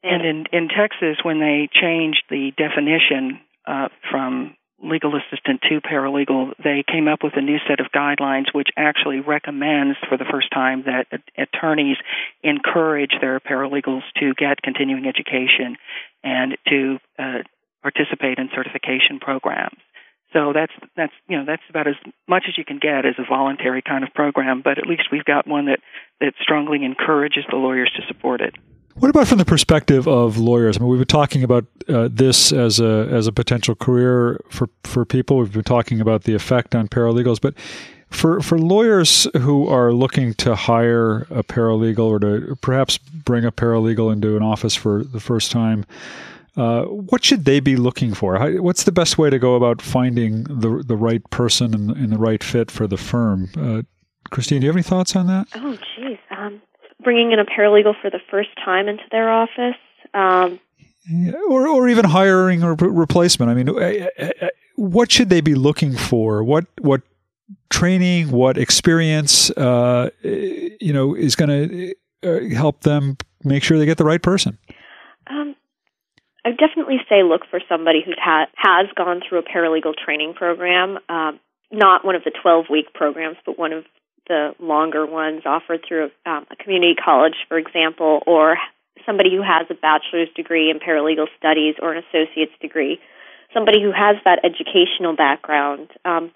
And, 0.03 0.21
and 0.21 0.47
in 0.51 0.63
in 0.63 0.67
Texas, 0.67 1.23
when 1.23 1.39
they 1.39 1.69
changed 1.71 2.23
the 2.29 2.51
definition 2.57 3.39
uh, 3.65 3.87
from 4.11 4.57
legal 4.83 5.15
assistant 5.15 5.61
to 5.69 5.81
paralegal, 5.81 6.53
they 6.61 6.83
came 6.85 7.07
up 7.07 7.23
with 7.23 7.33
a 7.35 7.41
new 7.41 7.57
set 7.67 7.79
of 7.79 7.87
guidelines 7.91 8.53
which 8.53 8.69
actually 8.77 9.19
recommends 9.21 9.97
for 10.09 10.17
the 10.17 10.25
first 10.29 10.51
time 10.51 10.83
that 10.83 11.07
attorneys 11.37 11.97
encourage 12.43 13.11
their 13.21 13.39
paralegals 13.39 14.03
to 14.19 14.33
get 14.33 14.61
continuing 14.61 15.07
education 15.07 15.77
and 16.23 16.57
to 16.67 16.97
uh, 17.17 17.39
participate 17.81 18.37
in 18.37 18.49
certification 18.53 19.19
programs. 19.19 19.77
So 20.33 20.51
that's 20.51 20.73
that's 20.97 21.13
you 21.27 21.37
know 21.37 21.45
that's 21.45 21.61
about 21.69 21.87
as 21.87 21.95
much 22.27 22.45
as 22.47 22.57
you 22.57 22.65
can 22.65 22.79
get 22.79 23.05
as 23.05 23.13
a 23.19 23.23
voluntary 23.29 23.83
kind 23.83 24.03
of 24.03 24.13
program, 24.13 24.61
but 24.63 24.79
at 24.79 24.87
least 24.87 25.03
we've 25.11 25.23
got 25.23 25.47
one 25.47 25.67
that 25.67 25.79
that 26.19 26.33
strongly 26.41 26.83
encourages 26.83 27.45
the 27.49 27.55
lawyers 27.55 27.91
to 27.95 28.01
support 28.07 28.41
it. 28.41 28.55
What 28.95 29.09
about 29.09 29.27
from 29.27 29.39
the 29.39 29.45
perspective 29.45 30.07
of 30.07 30.37
lawyers? 30.37 30.77
I 30.77 30.79
mean, 30.79 30.89
we've 30.89 30.99
been 30.99 31.07
talking 31.07 31.43
about 31.43 31.65
uh, 31.89 32.09
this 32.11 32.51
as 32.51 32.79
a 32.79 33.07
as 33.11 33.27
a 33.27 33.31
potential 33.31 33.75
career 33.75 34.39
for 34.49 34.69
for 34.83 35.03
people. 35.03 35.37
We've 35.37 35.51
been 35.51 35.63
talking 35.63 35.99
about 35.99 36.23
the 36.23 36.35
effect 36.35 36.75
on 36.75 36.87
paralegals, 36.87 37.41
but 37.41 37.55
for 38.09 38.39
for 38.41 38.59
lawyers 38.59 39.27
who 39.41 39.67
are 39.67 39.91
looking 39.91 40.35
to 40.35 40.55
hire 40.55 41.21
a 41.31 41.43
paralegal 41.43 42.05
or 42.05 42.19
to 42.19 42.55
perhaps 42.61 42.99
bring 42.99 43.45
a 43.45 43.51
paralegal 43.51 44.13
into 44.13 44.37
an 44.37 44.43
office 44.43 44.75
for 44.75 45.03
the 45.03 45.19
first 45.19 45.51
time, 45.51 45.85
uh, 46.55 46.83
what 46.83 47.25
should 47.25 47.45
they 47.45 47.59
be 47.59 47.75
looking 47.75 48.13
for? 48.13 48.37
How, 48.37 48.51
what's 48.61 48.83
the 48.83 48.91
best 48.91 49.17
way 49.17 49.31
to 49.31 49.39
go 49.39 49.55
about 49.55 49.81
finding 49.81 50.43
the 50.43 50.83
the 50.85 50.95
right 50.95 51.27
person 51.31 51.73
and, 51.73 51.91
and 51.91 52.11
the 52.11 52.17
right 52.19 52.43
fit 52.43 52.69
for 52.69 52.85
the 52.85 52.97
firm? 52.97 53.49
Uh, 53.57 53.81
Christine, 54.29 54.61
do 54.61 54.65
you 54.65 54.69
have 54.69 54.75
any 54.75 54.83
thoughts 54.83 55.15
on 55.15 55.27
that? 55.27 55.47
Oh, 55.55 55.77
geez. 55.95 56.17
Um, 56.35 56.61
bringing 57.03 57.31
in 57.31 57.39
a 57.39 57.45
paralegal 57.45 57.93
for 58.01 58.09
the 58.09 58.19
first 58.31 58.49
time 58.63 58.87
into 58.87 59.03
their 59.11 59.29
office. 59.29 59.75
Um, 60.13 60.59
or, 61.49 61.67
or 61.67 61.89
even 61.89 62.05
hiring 62.05 62.63
a 62.63 62.73
replacement. 62.73 63.51
I 63.51 63.53
mean, 63.55 63.69
uh, 63.69 63.73
uh, 63.73 64.29
uh, 64.41 64.47
what 64.75 65.11
should 65.11 65.29
they 65.29 65.41
be 65.41 65.55
looking 65.55 65.95
for? 65.95 66.43
What 66.43 66.65
what 66.79 67.01
training, 67.69 68.31
what 68.31 68.57
experience, 68.57 69.49
uh, 69.51 70.09
you 70.23 70.93
know, 70.93 71.13
is 71.13 71.35
going 71.35 71.49
to 71.49 72.55
help 72.55 72.81
them 72.81 73.17
make 73.43 73.63
sure 73.63 73.77
they 73.77 73.85
get 73.85 73.97
the 73.97 74.05
right 74.05 74.21
person? 74.21 74.57
Um, 75.27 75.55
I 76.45 76.49
would 76.49 76.57
definitely 76.57 76.97
say 77.09 77.23
look 77.23 77.41
for 77.49 77.59
somebody 77.67 78.01
who 78.05 78.11
ha- 78.17 78.47
has 78.55 78.87
gone 78.95 79.21
through 79.27 79.39
a 79.39 79.43
paralegal 79.43 79.93
training 79.95 80.33
program, 80.35 80.97
um, 81.09 81.39
not 81.71 82.05
one 82.05 82.15
of 82.15 82.23
the 82.23 82.31
12 82.41 82.65
week 82.69 82.93
programs, 82.93 83.37
but 83.45 83.57
one 83.57 83.73
of 83.73 83.83
the 84.27 84.53
longer 84.59 85.05
ones 85.05 85.41
offered 85.45 85.81
through 85.87 86.09
um, 86.25 86.45
a 86.49 86.55
community 86.55 86.95
college, 86.95 87.35
for 87.47 87.57
example, 87.57 88.21
or 88.25 88.57
somebody 89.05 89.35
who 89.35 89.41
has 89.41 89.67
a 89.69 89.73
bachelor's 89.73 90.29
degree 90.35 90.69
in 90.69 90.79
paralegal 90.79 91.27
studies 91.37 91.75
or 91.81 91.93
an 91.93 92.03
associate's 92.09 92.53
degree, 92.61 92.99
somebody 93.53 93.81
who 93.81 93.91
has 93.91 94.15
that 94.25 94.39
educational 94.43 95.15
background 95.15 95.89
um, 96.05 96.31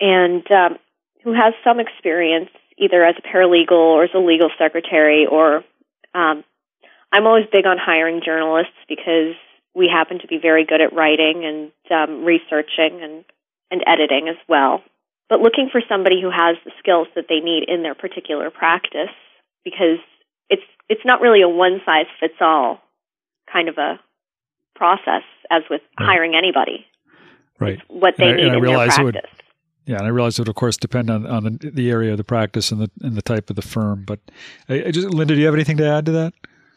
and 0.00 0.50
um, 0.50 0.78
who 1.22 1.32
has 1.32 1.52
some 1.62 1.78
experience 1.78 2.50
either 2.78 3.04
as 3.04 3.14
a 3.18 3.22
paralegal 3.22 3.72
or 3.72 4.04
as 4.04 4.10
a 4.14 4.18
legal 4.18 4.50
secretary 4.58 5.26
or 5.26 5.56
um, 6.14 6.42
I'm 7.12 7.26
always 7.26 7.46
big 7.52 7.66
on 7.66 7.76
hiring 7.78 8.22
journalists 8.24 8.72
because 8.88 9.34
we 9.74 9.88
happen 9.88 10.18
to 10.20 10.26
be 10.26 10.38
very 10.38 10.64
good 10.64 10.80
at 10.80 10.92
writing 10.92 11.44
and 11.44 11.72
um, 11.90 12.24
researching 12.24 13.02
and, 13.02 13.24
and 13.70 13.84
editing 13.86 14.28
as 14.28 14.36
well 14.48 14.82
but 15.30 15.40
looking 15.40 15.70
for 15.72 15.80
somebody 15.88 16.20
who 16.20 16.28
has 16.28 16.56
the 16.64 16.72
skills 16.80 17.06
that 17.14 17.26
they 17.28 17.38
need 17.38 17.64
in 17.68 17.82
their 17.82 17.94
particular 17.94 18.50
practice 18.50 19.14
because 19.64 20.02
it's 20.50 20.62
it's 20.88 21.02
not 21.04 21.22
really 21.22 21.40
a 21.40 21.48
one 21.48 21.80
size 21.86 22.06
fits 22.18 22.34
all 22.40 22.80
kind 23.50 23.68
of 23.68 23.78
a 23.78 23.98
process 24.74 25.22
as 25.50 25.62
with 25.70 25.80
right. 25.98 26.06
hiring 26.06 26.34
anybody. 26.34 26.84
Right. 27.58 27.74
It's 27.74 27.82
what 27.88 28.14
they 28.18 28.30
and 28.30 28.36
need 28.36 28.50
I, 28.50 28.56
in 28.56 28.62
their 28.62 28.74
practice. 28.74 29.04
Would, 29.04 29.20
yeah, 29.86 29.96
and 29.96 30.06
I 30.06 30.10
realize 30.10 30.38
it 30.38 30.42
would, 30.42 30.48
of 30.48 30.54
course, 30.54 30.76
depend 30.76 31.10
on, 31.10 31.26
on 31.26 31.44
the, 31.44 31.70
the 31.70 31.90
area 31.90 32.12
of 32.12 32.18
the 32.18 32.24
practice 32.24 32.70
and 32.70 32.80
the 32.80 32.90
and 33.00 33.14
the 33.14 33.22
type 33.22 33.50
of 33.50 33.56
the 33.56 33.62
firm. 33.62 34.04
But 34.04 34.20
I, 34.68 34.84
I 34.86 34.90
just, 34.90 35.08
Linda, 35.08 35.34
do 35.34 35.40
you 35.40 35.46
have 35.46 35.54
anything 35.54 35.76
to 35.78 35.86
add 35.86 36.06
to 36.06 36.12
that? 36.12 36.34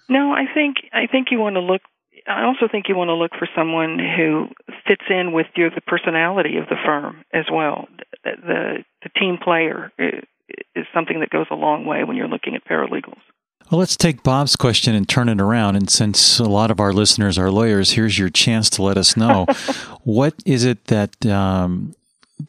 No, 0.09 0.31
I 0.31 0.45
think 0.53 0.77
I 0.93 1.07
think 1.07 1.29
you 1.31 1.39
want 1.39 1.55
to 1.55 1.59
look 1.59 1.81
I 2.27 2.45
also 2.45 2.67
think 2.71 2.87
you 2.87 2.95
want 2.95 3.09
to 3.09 3.15
look 3.15 3.31
for 3.37 3.47
someone 3.55 3.99
who 3.99 4.47
fits 4.87 5.03
in 5.09 5.33
with 5.33 5.47
your 5.55 5.69
the 5.69 5.81
personality 5.81 6.57
of 6.57 6.67
the 6.67 6.77
firm 6.85 7.23
as 7.33 7.45
well. 7.51 7.87
The 8.23 8.31
the, 8.41 8.85
the 9.03 9.09
team 9.19 9.37
player 9.43 9.91
is 9.97 10.85
something 10.93 11.19
that 11.19 11.29
goes 11.29 11.47
a 11.51 11.55
long 11.55 11.85
way 11.85 12.03
when 12.03 12.17
you're 12.17 12.27
looking 12.27 12.55
at 12.55 12.65
paralegals. 12.65 13.19
Well, 13.71 13.79
let's 13.79 13.95
take 13.95 14.23
Bob's 14.23 14.55
question 14.55 14.93
and 14.93 15.07
turn 15.07 15.29
it 15.29 15.39
around. 15.39 15.75
And 15.77 15.89
since 15.89 16.39
a 16.39 16.45
lot 16.45 16.69
of 16.69 16.79
our 16.79 16.91
listeners 16.93 17.37
are 17.37 17.49
lawyers, 17.49 17.91
here's 17.91 18.19
your 18.19 18.29
chance 18.29 18.69
to 18.71 18.83
let 18.83 18.97
us 18.97 19.15
know 19.15 19.45
what 20.03 20.35
is 20.45 20.65
it 20.65 20.85
that 20.85 21.25
um, 21.25 21.95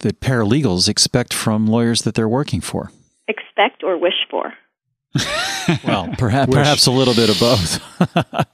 that 0.00 0.20
paralegals 0.20 0.88
expect 0.88 1.32
from 1.32 1.66
lawyers 1.66 2.02
that 2.02 2.14
they're 2.14 2.28
working 2.28 2.60
for. 2.60 2.90
Expect 3.28 3.82
or 3.82 3.96
wish 3.96 4.26
for. 4.30 4.52
well, 5.84 6.12
perhaps 6.18 6.52
perhaps 6.52 6.86
a 6.86 6.90
little 6.90 7.14
bit 7.14 7.30
of 7.30 7.38
both. 7.38 8.46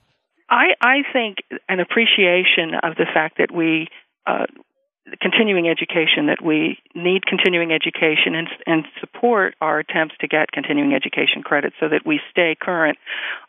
I, 0.51 0.75
I 0.81 1.03
think 1.13 1.39
an 1.69 1.79
appreciation 1.81 2.75
of 2.83 2.97
the 2.97 3.07
fact 3.15 3.39
that 3.39 3.53
we 3.55 3.89
uh, 4.27 4.47
continuing 5.21 5.69
education 5.69 6.27
that 6.27 6.45
we 6.45 6.79
need 6.95 7.25
continuing 7.27 7.73
education 7.73 8.35
and, 8.35 8.49
and 8.67 8.85
support 9.01 9.55
our 9.61 9.79
attempts 9.79 10.15
to 10.21 10.29
get 10.29 10.53
continuing 10.53 10.93
education 10.95 11.43
credit 11.43 11.73
so 11.81 11.89
that 11.89 12.03
we 12.05 12.21
stay 12.31 12.57
current 12.61 12.99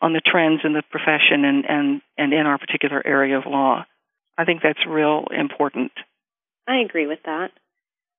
on 0.00 0.12
the 0.12 0.20
trends 0.24 0.60
in 0.64 0.72
the 0.72 0.82
profession 0.90 1.44
and, 1.44 1.64
and, 1.68 2.02
and 2.16 2.32
in 2.32 2.46
our 2.46 2.58
particular 2.58 3.02
area 3.04 3.36
of 3.36 3.46
law. 3.46 3.84
I 4.38 4.44
think 4.44 4.62
that's 4.62 4.86
real 4.88 5.26
important. 5.30 5.92
I 6.66 6.78
agree 6.78 7.06
with 7.06 7.20
that. 7.24 7.50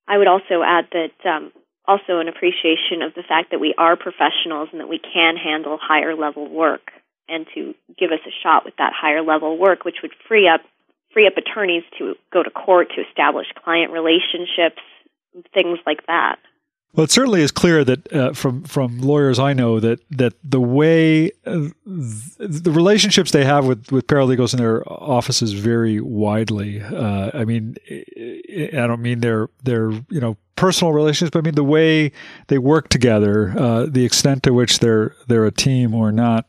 I 0.08 0.17
would 0.17 0.28
also 0.28 0.62
add 0.65 0.86
that 0.91 1.30
um, 1.30 1.52
also 1.88 2.19
an 2.19 2.28
appreciation 2.28 3.02
of 3.02 3.13
the 3.15 3.24
fact 3.28 3.52
that 3.52 3.60
we 3.60 3.74
are 3.78 3.96
professionals 3.96 4.69
and 4.72 4.80
that 4.80 4.89
we 4.89 5.00
can 5.00 5.38
handle 5.38 5.80
higher 5.82 6.15
level 6.15 6.48
work 6.48 6.91
and 7.34 7.46
to 7.56 7.74
give 7.98 8.12
us 8.12 8.19
a 8.28 8.32
shot 8.43 8.65
with 8.65 8.76
that 8.78 8.93
higher 8.96 9.22
level 9.22 9.58
work, 9.58 9.86
which 9.86 9.98
would 10.02 10.12
free 10.28 10.48
up 10.48 10.62
free 11.12 11.28
up 11.28 11.38
attorneys 11.38 11.84
to 12.00 12.15
go 12.32 12.41
to 12.41 12.50
court 12.50 12.88
to 12.96 13.02
establish 13.08 13.48
client 13.63 13.91
relationships, 13.91 14.82
things 15.54 15.78
like 15.86 16.06
that. 16.08 16.38
Well, 16.96 17.06
it 17.06 17.12
certainly 17.12 17.41
is 17.41 17.52
clear 17.52 17.84
that 17.84 18.13
uh, 18.13 18.34
from 18.34 18.63
from 18.65 19.00
lawyers 19.00 19.39
I 19.39 19.54
know 19.54 19.80
that 19.80 20.00
that 20.12 20.34
the 20.43 20.62
way 20.62 21.32
uh, 21.43 21.69
the 21.88 22.72
relationships 22.72 23.32
they 23.32 23.46
have 23.46 23.65
with, 23.65 23.91
with 23.91 24.06
paralegals 24.06 24.54
in 24.54 24.60
their 24.60 24.88
offices 24.88 25.54
vary 25.54 26.00
widely. 26.00 26.82
Uh, 26.82 27.32
I 27.34 27.46
mean, 27.46 27.78
I 27.88 28.86
don't 28.86 29.02
mean 29.02 29.22
they're 29.22 29.50
they're 29.63 29.89
you 29.89 30.19
know 30.19 30.38
personal 30.56 30.93
relationships, 30.93 31.32
but 31.32 31.39
I 31.39 31.41
mean 31.41 31.56
the 31.56 31.63
way 31.63 32.12
they 32.48 32.60
work 32.60 32.89
together, 32.89 33.56
uh, 33.58 33.88
the 33.89 34.06
extent 34.06 34.43
to 34.43 34.54
which 34.54 34.78
they're 34.78 35.15
they're 35.28 35.46
a 35.46 35.52
team 35.52 35.96
or 35.96 36.12
not. 36.12 36.46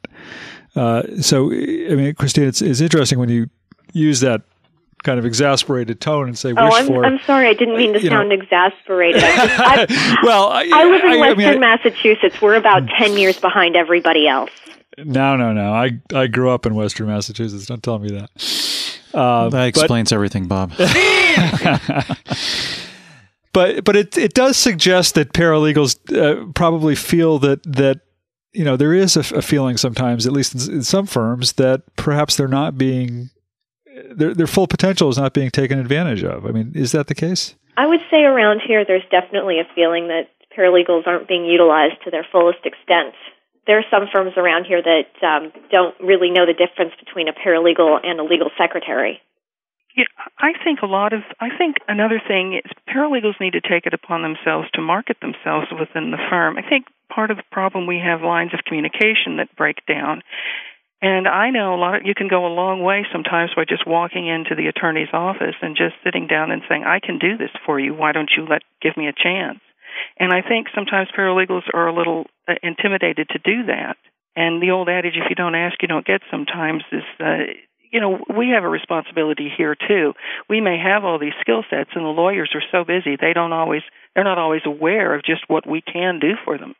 Uh, 0.77 1.03
so, 1.21 1.53
I 1.53 1.95
mean, 1.95 2.15
Christine, 2.15 2.45
it's, 2.45 2.61
it's 2.61 2.81
interesting 2.81 3.19
when 3.19 3.29
you 3.29 3.49
use 3.93 4.21
that 4.21 4.43
kind 5.05 5.19
of 5.19 5.27
exasperated 5.27 6.01
tone 6.01 6.27
and 6.27 6.37
say 6.37 6.53
oh, 6.57 6.65
wish 6.65 6.75
I'm, 6.75 6.87
for. 6.87 7.05
I'm 7.05 7.21
sorry, 7.27 7.49
I 7.49 7.55
didn't 7.55 7.77
mean 7.77 7.93
to 7.93 8.01
sound 8.07 8.31
know. 8.31 8.35
exasperated. 8.35 9.23
I, 9.25 9.87
I, 9.89 10.17
well, 10.25 10.49
I, 10.49 10.69
I 10.73 10.85
live 10.85 11.05
in 11.05 11.11
I, 11.11 11.17
Western 11.19 11.47
I 11.47 11.51
mean, 11.51 11.61
Massachusetts. 11.61 12.43
We're 12.43 12.57
about 12.57 12.89
ten 12.99 13.17
years 13.17 13.39
behind 13.39 13.77
everybody 13.77 14.27
else. 14.27 14.51
No, 14.99 15.37
no, 15.37 15.53
no. 15.53 15.73
I 15.73 16.01
I 16.13 16.27
grew 16.27 16.51
up 16.51 16.67
in 16.67 16.75
Western 16.75 17.07
Massachusetts. 17.07 17.67
Don't 17.67 17.83
tell 17.83 17.99
me 17.99 18.11
that. 18.11 18.31
Uh, 19.13 19.49
that 19.51 19.69
explains 19.69 20.11
but, 20.11 20.17
everything, 20.17 20.49
Bob. 20.49 20.73
but 23.53 23.85
but 23.85 23.97
it 23.97 24.19
it 24.19 24.35
does 24.35 24.57
suggest 24.57 25.15
that 25.15 25.33
paralegals 25.33 25.97
uh, 26.17 26.51
probably 26.55 26.97
feel 26.97 27.39
that 27.41 27.63
that 27.65 28.01
you 28.55 28.65
know 28.65 28.77
there 28.77 28.95
is 28.95 29.17
a, 29.17 29.37
a 29.37 29.43
feeling 29.43 29.77
sometimes, 29.77 30.27
at 30.27 30.33
least 30.33 30.55
in, 30.55 30.77
in, 30.77 30.83
some 30.83 31.07
firms, 31.07 31.55
that 31.55 31.83
perhaps 31.97 32.37
they're 32.37 32.49
not 32.49 32.79
being 32.79 33.31
their 34.15 34.35
their 34.35 34.47
full 34.47 34.67
potential 34.67 35.09
is 35.09 35.19
not 35.19 35.35
being 35.35 35.51
taken 35.51 35.79
advantage 35.79 36.25
of. 36.25 36.47
I 36.47 36.51
mean, 36.51 36.73
is 36.75 36.93
that 36.93 37.09
the 37.09 37.15
case? 37.15 37.55
I 37.77 37.87
would 37.87 38.01
say 38.11 38.23
around 38.23 38.63
here, 38.67 38.85
there's 38.87 39.05
definitely 39.11 39.59
a 39.59 39.67
feeling 39.75 40.09
that 40.09 40.31
paralegals 40.57 41.07
aren't 41.07 41.27
being 41.27 41.45
utilized 41.45 42.03
to 42.05 42.11
their 42.11 42.27
fullest 42.31 42.65
extent. 42.65 43.15
There 43.67 43.79
are 43.79 43.85
some 43.91 44.07
firms 44.13 44.35
around 44.37 44.67
here 44.67 44.83
that 44.83 45.11
um, 45.27 45.51
don't 45.71 45.99
really 45.99 46.31
know 46.31 46.47
the 46.47 46.55
difference 46.55 46.93
between 47.03 47.29
a 47.29 47.33
paralegal 47.33 47.99
and 48.05 48.21
a 48.21 48.23
legal 48.23 48.51
secretary. 48.57 49.21
Yeah, 49.97 50.05
I 50.39 50.53
think 50.63 50.83
a 50.83 50.87
lot 50.87 51.13
of 51.13 51.23
I 51.41 51.57
think 51.57 51.77
another 51.89 52.21
thing 52.27 52.61
is 52.65 52.71
paralegals 52.89 53.41
need 53.41 53.53
to 53.53 53.61
take 53.61 53.87
it 53.87 53.95
upon 53.95 54.23
themselves 54.23 54.69
to 54.75 54.81
market 54.81 55.19
themselves 55.21 55.69
within 55.71 56.11
the 56.11 56.19
firm. 56.31 56.59
I 56.59 56.63
think 56.69 56.87
part 57.15 57.31
of 57.31 57.37
the 57.37 57.51
problem 57.53 57.87
we 57.87 58.01
have 58.05 58.23
lines 58.23 58.53
of 58.53 58.65
communication 58.65 59.39
that 59.39 59.55
break 59.57 59.85
down. 59.87 60.23
And 61.01 61.29
I 61.29 61.51
know 61.51 61.75
a 61.75 61.81
lot 61.81 61.97
of 61.97 62.03
you 62.07 62.15
can 62.15 62.29
go 62.29 62.47
a 62.47 62.57
long 62.57 62.83
way 62.83 63.07
sometimes 63.13 63.51
by 63.55 63.65
just 63.69 63.87
walking 63.87 64.27
into 64.27 64.55
the 64.55 64.69
attorney's 64.69 65.13
office 65.13 65.55
and 65.61 65.77
just 65.77 65.95
sitting 66.03 66.27
down 66.27 66.51
and 66.51 66.63
saying, 66.69 66.85
"I 66.85 66.99
can 66.99 67.19
do 67.19 67.37
this 67.37 67.51
for 67.67 67.79
you. 67.79 67.93
Why 67.93 68.13
don't 68.13 68.31
you 68.37 68.47
let 68.47 68.63
give 68.81 68.97
me 68.97 69.07
a 69.07 69.13
chance?" 69.13 69.61
And 70.19 70.33
I 70.33 70.41
think 70.41 70.69
sometimes 70.75 71.11
paralegals 71.17 71.69
are 71.75 71.89
a 71.89 71.95
little 71.95 72.27
uh, 72.49 72.55
intimidated 72.63 73.29
to 73.31 73.39
do 73.39 73.65
that. 73.65 73.97
And 74.35 74.63
the 74.63 74.71
old 74.71 74.89
adage, 74.89 75.17
"If 75.17 75.29
you 75.29 75.37
don't 75.37 75.55
ask, 75.55 75.81
you 75.83 75.89
don't 75.89 76.07
get," 76.07 76.23
sometimes 76.31 76.85
is 76.91 77.05
uh, 77.21 77.53
you 77.95 78.01
know, 78.01 78.19
we 78.37 78.49
have 78.49 78.65
a 78.65 78.69
responsibility 78.69 79.53
here 79.57 79.77
too. 79.77 80.15
We 80.49 80.61
may 80.61 80.79
have 80.79 81.05
all 81.05 81.19
these 81.19 81.39
skill 81.41 81.63
sets, 81.71 81.91
and 81.95 82.05
the 82.05 82.09
lawyers 82.09 82.51
are 82.55 82.63
so 82.73 82.85
busy 82.85 83.17
they 83.17 83.35
don't 83.35 83.53
always 83.53 83.83
they're 84.15 84.25
not 84.25 84.39
always 84.39 84.63
aware 84.65 85.15
of 85.15 85.23
just 85.23 85.45
what 85.49 85.67
we 85.67 85.81
can 85.81 86.19
do 86.19 86.33
for 86.45 86.59
them. 86.59 86.75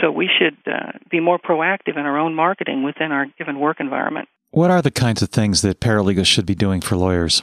So 0.00 0.10
we 0.10 0.28
should 0.28 0.56
uh, 0.66 0.92
be 1.10 1.20
more 1.20 1.38
proactive 1.38 1.96
in 1.96 2.06
our 2.06 2.18
own 2.18 2.34
marketing 2.34 2.82
within 2.82 3.12
our 3.12 3.26
given 3.38 3.60
work 3.60 3.80
environment. 3.80 4.28
What 4.50 4.70
are 4.70 4.82
the 4.82 4.90
kinds 4.90 5.22
of 5.22 5.30
things 5.30 5.62
that 5.62 5.80
paralegals 5.80 6.26
should 6.26 6.46
be 6.46 6.54
doing 6.54 6.80
for 6.80 6.96
lawyers? 6.96 7.42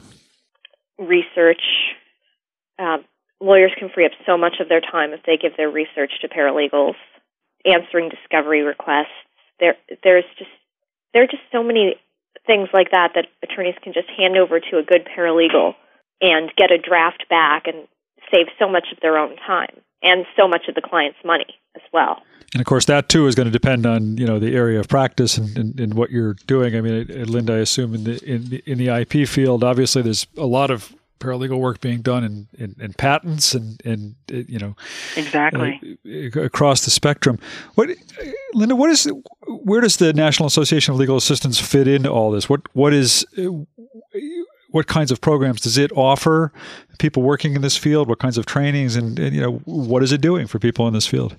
Research. 0.98 1.62
Uh, 2.78 2.98
lawyers 3.40 3.72
can 3.78 3.88
free 3.88 4.04
up 4.04 4.12
so 4.26 4.36
much 4.36 4.54
of 4.60 4.68
their 4.68 4.80
time 4.80 5.12
if 5.12 5.20
they 5.24 5.36
give 5.36 5.56
their 5.56 5.70
research 5.70 6.12
to 6.20 6.28
paralegals. 6.28 6.94
Answering 7.64 8.10
discovery 8.10 8.62
requests. 8.62 9.14
There, 9.58 9.76
there's 10.02 10.24
just 10.38 10.50
there 11.14 11.22
are 11.22 11.26
just 11.26 11.44
so 11.50 11.62
many 11.62 11.94
things 12.46 12.68
like 12.74 12.90
that 12.90 13.12
that 13.14 13.26
attorneys 13.42 13.76
can 13.82 13.94
just 13.94 14.08
hand 14.18 14.36
over 14.36 14.60
to 14.60 14.78
a 14.78 14.82
good 14.82 15.06
paralegal 15.06 15.74
and 16.20 16.50
get 16.56 16.70
a 16.70 16.78
draft 16.78 17.24
back 17.30 17.66
and 17.66 17.86
save 18.34 18.46
so 18.58 18.68
much 18.68 18.88
of 18.92 18.98
their 19.00 19.16
own 19.18 19.36
time 19.46 19.80
and 20.02 20.26
so 20.36 20.48
much 20.48 20.68
of 20.68 20.74
the 20.74 20.82
client's 20.82 21.18
money 21.24 21.46
as 21.76 21.82
well. 21.92 22.22
And 22.52 22.60
of 22.60 22.66
course, 22.66 22.84
that 22.84 23.08
too 23.08 23.26
is 23.26 23.34
going 23.34 23.46
to 23.46 23.52
depend 23.52 23.84
on 23.84 24.16
you 24.16 24.26
know 24.26 24.38
the 24.38 24.54
area 24.54 24.78
of 24.78 24.88
practice 24.88 25.36
and, 25.38 25.56
and, 25.58 25.80
and 25.80 25.94
what 25.94 26.10
you're 26.10 26.34
doing. 26.46 26.76
I 26.76 26.80
mean, 26.80 27.10
uh, 27.10 27.24
Linda, 27.24 27.54
I 27.54 27.58
assume 27.58 27.94
in 27.94 28.04
the 28.04 28.24
in 28.24 28.48
the, 28.48 28.62
in 28.64 28.78
the 28.78 28.88
IP 28.88 29.28
field, 29.28 29.64
obviously, 29.64 30.02
there's 30.02 30.26
a 30.36 30.46
lot 30.46 30.70
of 30.70 30.94
paralegal 31.18 31.58
work 31.58 31.80
being 31.80 32.02
done 32.02 32.22
in, 32.22 32.46
in, 32.58 32.76
in 32.78 32.92
patents 32.92 33.54
and, 33.54 33.80
and 33.84 34.14
uh, 34.32 34.36
you 34.46 34.58
know 34.58 34.76
exactly 35.16 35.98
uh, 36.06 36.40
across 36.42 36.84
the 36.84 36.90
spectrum. 36.90 37.40
What, 37.74 37.90
uh, 37.90 37.94
Linda? 38.52 38.76
What 38.76 38.90
is 38.90 39.10
where 39.48 39.80
does 39.80 39.96
the 39.96 40.12
National 40.12 40.46
Association 40.46 40.94
of 40.94 41.00
Legal 41.00 41.16
Assistants 41.16 41.58
fit 41.58 41.88
into 41.88 42.10
all 42.10 42.30
this? 42.30 42.48
What 42.48 42.62
what 42.74 42.94
is 42.94 43.26
what 44.74 44.88
kinds 44.88 45.12
of 45.12 45.20
programs 45.20 45.60
does 45.60 45.78
it 45.78 45.92
offer 45.92 46.52
people 46.98 47.22
working 47.22 47.54
in 47.54 47.62
this 47.62 47.76
field? 47.76 48.08
What 48.08 48.18
kinds 48.18 48.36
of 48.36 48.44
trainings 48.44 48.96
and, 48.96 49.16
and 49.20 49.32
you 49.32 49.40
know 49.40 49.52
what 49.66 50.02
is 50.02 50.10
it 50.10 50.20
doing 50.20 50.48
for 50.48 50.58
people 50.58 50.88
in 50.88 50.94
this 50.94 51.06
field? 51.06 51.36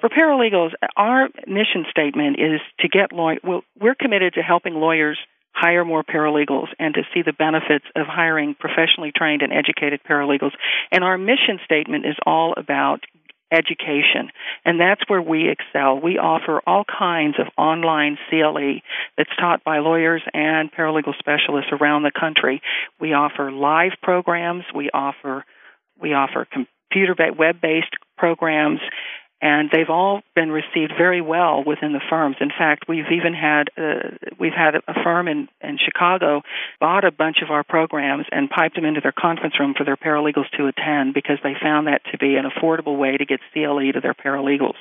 For 0.00 0.08
paralegals, 0.08 0.72
our 0.96 1.28
mission 1.46 1.86
statement 1.88 2.36
is 2.40 2.60
to 2.80 2.88
get 2.88 3.12
lawyers. 3.12 3.38
Well, 3.44 3.62
we're 3.80 3.94
committed 3.94 4.34
to 4.34 4.42
helping 4.42 4.74
lawyers 4.74 5.18
hire 5.52 5.84
more 5.84 6.02
paralegals 6.02 6.66
and 6.80 6.94
to 6.94 7.02
see 7.14 7.22
the 7.22 7.32
benefits 7.32 7.84
of 7.94 8.08
hiring 8.08 8.56
professionally 8.58 9.12
trained 9.14 9.42
and 9.42 9.52
educated 9.52 10.00
paralegals. 10.02 10.52
And 10.90 11.04
our 11.04 11.16
mission 11.16 11.60
statement 11.64 12.06
is 12.06 12.16
all 12.26 12.54
about 12.56 13.04
education. 13.52 14.30
And 14.64 14.80
that's 14.80 15.00
where 15.08 15.22
we 15.22 15.48
excel. 15.48 16.00
We 16.00 16.18
offer 16.18 16.60
all 16.66 16.84
kinds 16.84 17.36
of 17.38 17.46
online 17.56 18.18
CLE 18.28 18.80
that's 19.16 19.34
taught 19.38 19.64
by 19.64 19.78
lawyers 19.78 20.22
and 20.32 20.70
paralegal 20.72 21.18
specialists 21.18 21.72
around 21.72 22.02
the 22.02 22.12
country. 22.18 22.60
We 23.00 23.12
offer 23.12 23.50
live 23.50 23.92
programs, 24.02 24.64
we 24.74 24.90
offer 24.92 25.44
we 26.00 26.14
offer 26.14 26.46
computer 26.50 27.16
web 27.36 27.60
based 27.60 27.94
programs 28.16 28.80
and 29.40 29.70
they've 29.72 29.90
all 29.90 30.22
been 30.34 30.50
received 30.50 30.92
very 30.96 31.20
well 31.20 31.62
within 31.64 31.92
the 31.92 32.00
firms. 32.10 32.36
In 32.40 32.50
fact, 32.50 32.88
we've 32.88 33.10
even 33.12 33.34
had 33.34 33.68
uh, 33.76 34.16
we've 34.38 34.56
had 34.56 34.74
a 34.74 34.94
firm 35.04 35.28
in 35.28 35.48
in 35.60 35.78
Chicago 35.78 36.42
bought 36.80 37.04
a 37.04 37.12
bunch 37.12 37.38
of 37.42 37.50
our 37.50 37.62
programs 37.62 38.26
and 38.32 38.50
piped 38.50 38.74
them 38.74 38.84
into 38.84 39.00
their 39.00 39.12
conference 39.12 39.58
room 39.58 39.74
for 39.76 39.84
their 39.84 39.96
paralegals 39.96 40.50
to 40.56 40.66
attend 40.66 41.14
because 41.14 41.38
they 41.42 41.54
found 41.60 41.86
that 41.86 42.02
to 42.10 42.18
be 42.18 42.36
an 42.36 42.44
affordable 42.44 42.98
way 42.98 43.16
to 43.16 43.24
get 43.24 43.40
CLE 43.52 43.92
to 43.92 44.00
their 44.00 44.14
paralegals. 44.14 44.76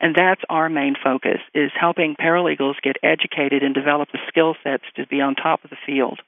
And 0.00 0.14
that's 0.14 0.42
our 0.48 0.68
main 0.68 0.94
focus 1.02 1.40
is 1.54 1.70
helping 1.78 2.16
paralegals 2.16 2.74
get 2.82 2.96
educated 3.02 3.62
and 3.62 3.74
develop 3.74 4.10
the 4.12 4.18
skill 4.28 4.54
sets 4.62 4.84
to 4.96 5.06
be 5.06 5.20
on 5.20 5.34
top 5.34 5.64
of 5.64 5.70
the 5.70 5.76
field. 5.86 6.20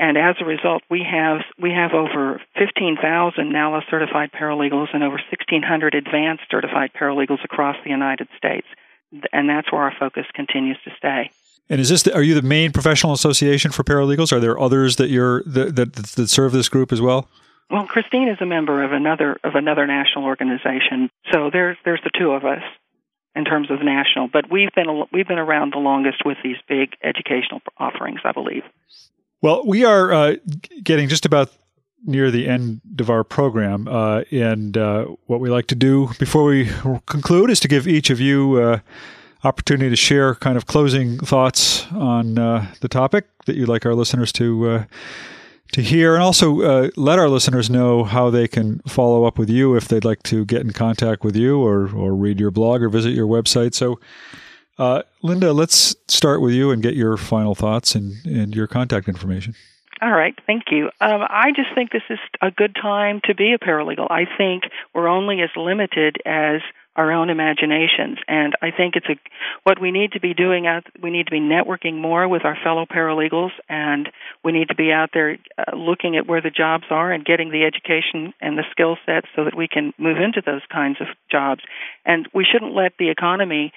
And 0.00 0.16
as 0.16 0.36
a 0.40 0.46
result, 0.46 0.82
we 0.88 1.04
have 1.04 1.42
we 1.58 1.72
have 1.72 1.92
over 1.92 2.40
15,000 2.56 3.52
NALA 3.52 3.82
certified 3.90 4.30
paralegals 4.32 4.88
and 4.94 5.02
over 5.02 5.20
1,600 5.30 5.94
advanced 5.94 6.44
certified 6.50 6.92
paralegals 6.98 7.44
across 7.44 7.76
the 7.84 7.90
United 7.90 8.28
States, 8.34 8.66
and 9.30 9.46
that's 9.46 9.70
where 9.70 9.82
our 9.82 9.92
focus 10.00 10.24
continues 10.32 10.78
to 10.84 10.90
stay. 10.96 11.30
And 11.68 11.82
is 11.82 11.90
this 11.90 12.02
the, 12.02 12.14
are 12.14 12.22
you 12.22 12.34
the 12.34 12.40
main 12.40 12.72
professional 12.72 13.12
association 13.12 13.72
for 13.72 13.84
paralegals? 13.84 14.32
Are 14.32 14.40
there 14.40 14.58
others 14.58 14.96
that 14.96 15.10
you're 15.10 15.42
that, 15.42 15.76
that, 15.76 15.92
that 15.92 16.30
serve 16.30 16.52
this 16.52 16.70
group 16.70 16.92
as 16.92 17.02
well? 17.02 17.28
Well, 17.70 17.86
Christine 17.86 18.28
is 18.28 18.38
a 18.40 18.46
member 18.46 18.82
of 18.82 18.92
another 18.92 19.38
of 19.44 19.54
another 19.54 19.86
national 19.86 20.24
organization, 20.24 21.10
so 21.30 21.50
there's 21.52 21.76
there's 21.84 22.00
the 22.02 22.10
two 22.18 22.32
of 22.32 22.46
us 22.46 22.62
in 23.36 23.44
terms 23.44 23.70
of 23.70 23.82
national. 23.82 24.28
But 24.28 24.50
we've 24.50 24.72
been 24.74 25.04
we've 25.12 25.28
been 25.28 25.38
around 25.38 25.74
the 25.74 25.78
longest 25.78 26.24
with 26.24 26.38
these 26.42 26.56
big 26.66 26.96
educational 27.02 27.60
offerings, 27.76 28.20
I 28.24 28.32
believe. 28.32 28.62
Well, 29.42 29.64
we 29.66 29.84
are 29.86 30.12
uh, 30.12 30.36
getting 30.84 31.08
just 31.08 31.24
about 31.24 31.50
near 32.04 32.30
the 32.30 32.46
end 32.46 32.82
of 32.98 33.08
our 33.08 33.24
program, 33.24 33.88
uh, 33.88 34.22
and 34.30 34.76
uh, 34.76 35.06
what 35.26 35.40
we 35.40 35.48
like 35.48 35.66
to 35.68 35.74
do 35.74 36.10
before 36.18 36.44
we 36.44 36.70
conclude 37.06 37.48
is 37.48 37.58
to 37.60 37.68
give 37.68 37.88
each 37.88 38.10
of 38.10 38.20
you 38.20 38.56
uh, 38.56 38.80
opportunity 39.42 39.88
to 39.88 39.96
share 39.96 40.34
kind 40.34 40.58
of 40.58 40.66
closing 40.66 41.18
thoughts 41.20 41.90
on 41.92 42.38
uh, 42.38 42.66
the 42.80 42.88
topic 42.88 43.28
that 43.46 43.56
you'd 43.56 43.68
like 43.68 43.86
our 43.86 43.94
listeners 43.94 44.30
to 44.32 44.68
uh, 44.68 44.84
to 45.72 45.80
hear, 45.80 46.14
and 46.14 46.22
also 46.22 46.90
let 46.96 47.18
our 47.18 47.28
listeners 47.30 47.70
know 47.70 48.04
how 48.04 48.28
they 48.28 48.46
can 48.46 48.80
follow 48.80 49.24
up 49.24 49.38
with 49.38 49.48
you 49.48 49.74
if 49.74 49.88
they'd 49.88 50.04
like 50.04 50.22
to 50.24 50.44
get 50.44 50.60
in 50.60 50.72
contact 50.72 51.24
with 51.24 51.34
you 51.34 51.58
or 51.58 51.88
or 51.94 52.14
read 52.14 52.38
your 52.38 52.50
blog 52.50 52.82
or 52.82 52.90
visit 52.90 53.14
your 53.14 53.26
website. 53.26 53.72
So. 53.74 53.98
Uh, 54.80 55.02
Linda, 55.22 55.52
let's 55.52 55.94
start 56.08 56.40
with 56.40 56.54
you 56.54 56.70
and 56.70 56.82
get 56.82 56.94
your 56.94 57.18
final 57.18 57.54
thoughts 57.54 57.94
and, 57.94 58.14
and 58.24 58.56
your 58.56 58.66
contact 58.66 59.08
information. 59.08 59.54
All 60.00 60.10
right, 60.10 60.34
thank 60.46 60.64
you. 60.70 60.86
Um, 61.02 61.20
I 61.28 61.50
just 61.54 61.68
think 61.74 61.90
this 61.90 62.02
is 62.08 62.18
a 62.40 62.50
good 62.50 62.74
time 62.74 63.20
to 63.24 63.34
be 63.34 63.52
a 63.52 63.58
paralegal. 63.58 64.10
I 64.10 64.24
think 64.38 64.62
we're 64.94 65.08
only 65.08 65.42
as 65.42 65.50
limited 65.54 66.16
as 66.24 66.62
our 66.96 67.12
own 67.12 67.28
imaginations, 67.28 68.18
and 68.26 68.54
I 68.62 68.70
think 68.70 68.96
it's 68.96 69.06
a 69.10 69.16
what 69.64 69.80
we 69.80 69.90
need 69.90 70.12
to 70.12 70.20
be 70.20 70.32
doing. 70.32 70.66
Out, 70.66 70.84
we 71.02 71.10
need 71.10 71.26
to 71.26 71.30
be 71.30 71.40
networking 71.40 72.00
more 72.00 72.26
with 72.26 72.46
our 72.46 72.56
fellow 72.64 72.86
paralegals, 72.86 73.50
and 73.68 74.08
we 74.42 74.52
need 74.52 74.68
to 74.68 74.74
be 74.74 74.90
out 74.90 75.10
there 75.12 75.36
uh, 75.58 75.76
looking 75.76 76.16
at 76.16 76.26
where 76.26 76.40
the 76.40 76.50
jobs 76.50 76.84
are 76.90 77.12
and 77.12 77.24
getting 77.24 77.50
the 77.50 77.64
education 77.64 78.32
and 78.40 78.56
the 78.56 78.64
skill 78.70 78.96
sets 79.04 79.28
so 79.36 79.44
that 79.44 79.56
we 79.56 79.68
can 79.68 79.92
move 79.98 80.16
into 80.16 80.42
those 80.44 80.62
kinds 80.72 80.96
of 81.00 81.06
jobs. 81.30 81.60
And 82.06 82.26
we 82.34 82.46
shouldn't 82.50 82.74
let 82.74 82.92
the 82.98 83.10
economy 83.10 83.72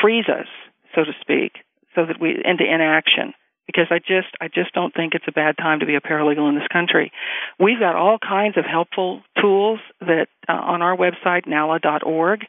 freeze 0.00 0.28
us, 0.28 0.48
so 0.94 1.04
to 1.04 1.12
speak, 1.20 1.52
so 1.94 2.06
that 2.06 2.20
we 2.20 2.30
into 2.44 2.64
inaction. 2.64 3.34
because 3.66 3.86
I 3.90 3.98
just 3.98 4.28
I 4.40 4.48
just 4.48 4.72
don't 4.72 4.94
think 4.94 5.14
it's 5.14 5.26
a 5.28 5.32
bad 5.32 5.56
time 5.56 5.80
to 5.80 5.86
be 5.86 5.96
a 5.96 6.00
paralegal 6.00 6.48
in 6.48 6.54
this 6.54 6.68
country. 6.72 7.12
We've 7.58 7.78
got 7.78 7.96
all 7.96 8.18
kinds 8.18 8.56
of 8.56 8.64
helpful 8.64 9.22
tools 9.40 9.80
that 10.00 10.28
uh, 10.48 10.52
on 10.52 10.82
our 10.82 10.96
website 10.96 11.46
nala.org, 11.46 12.46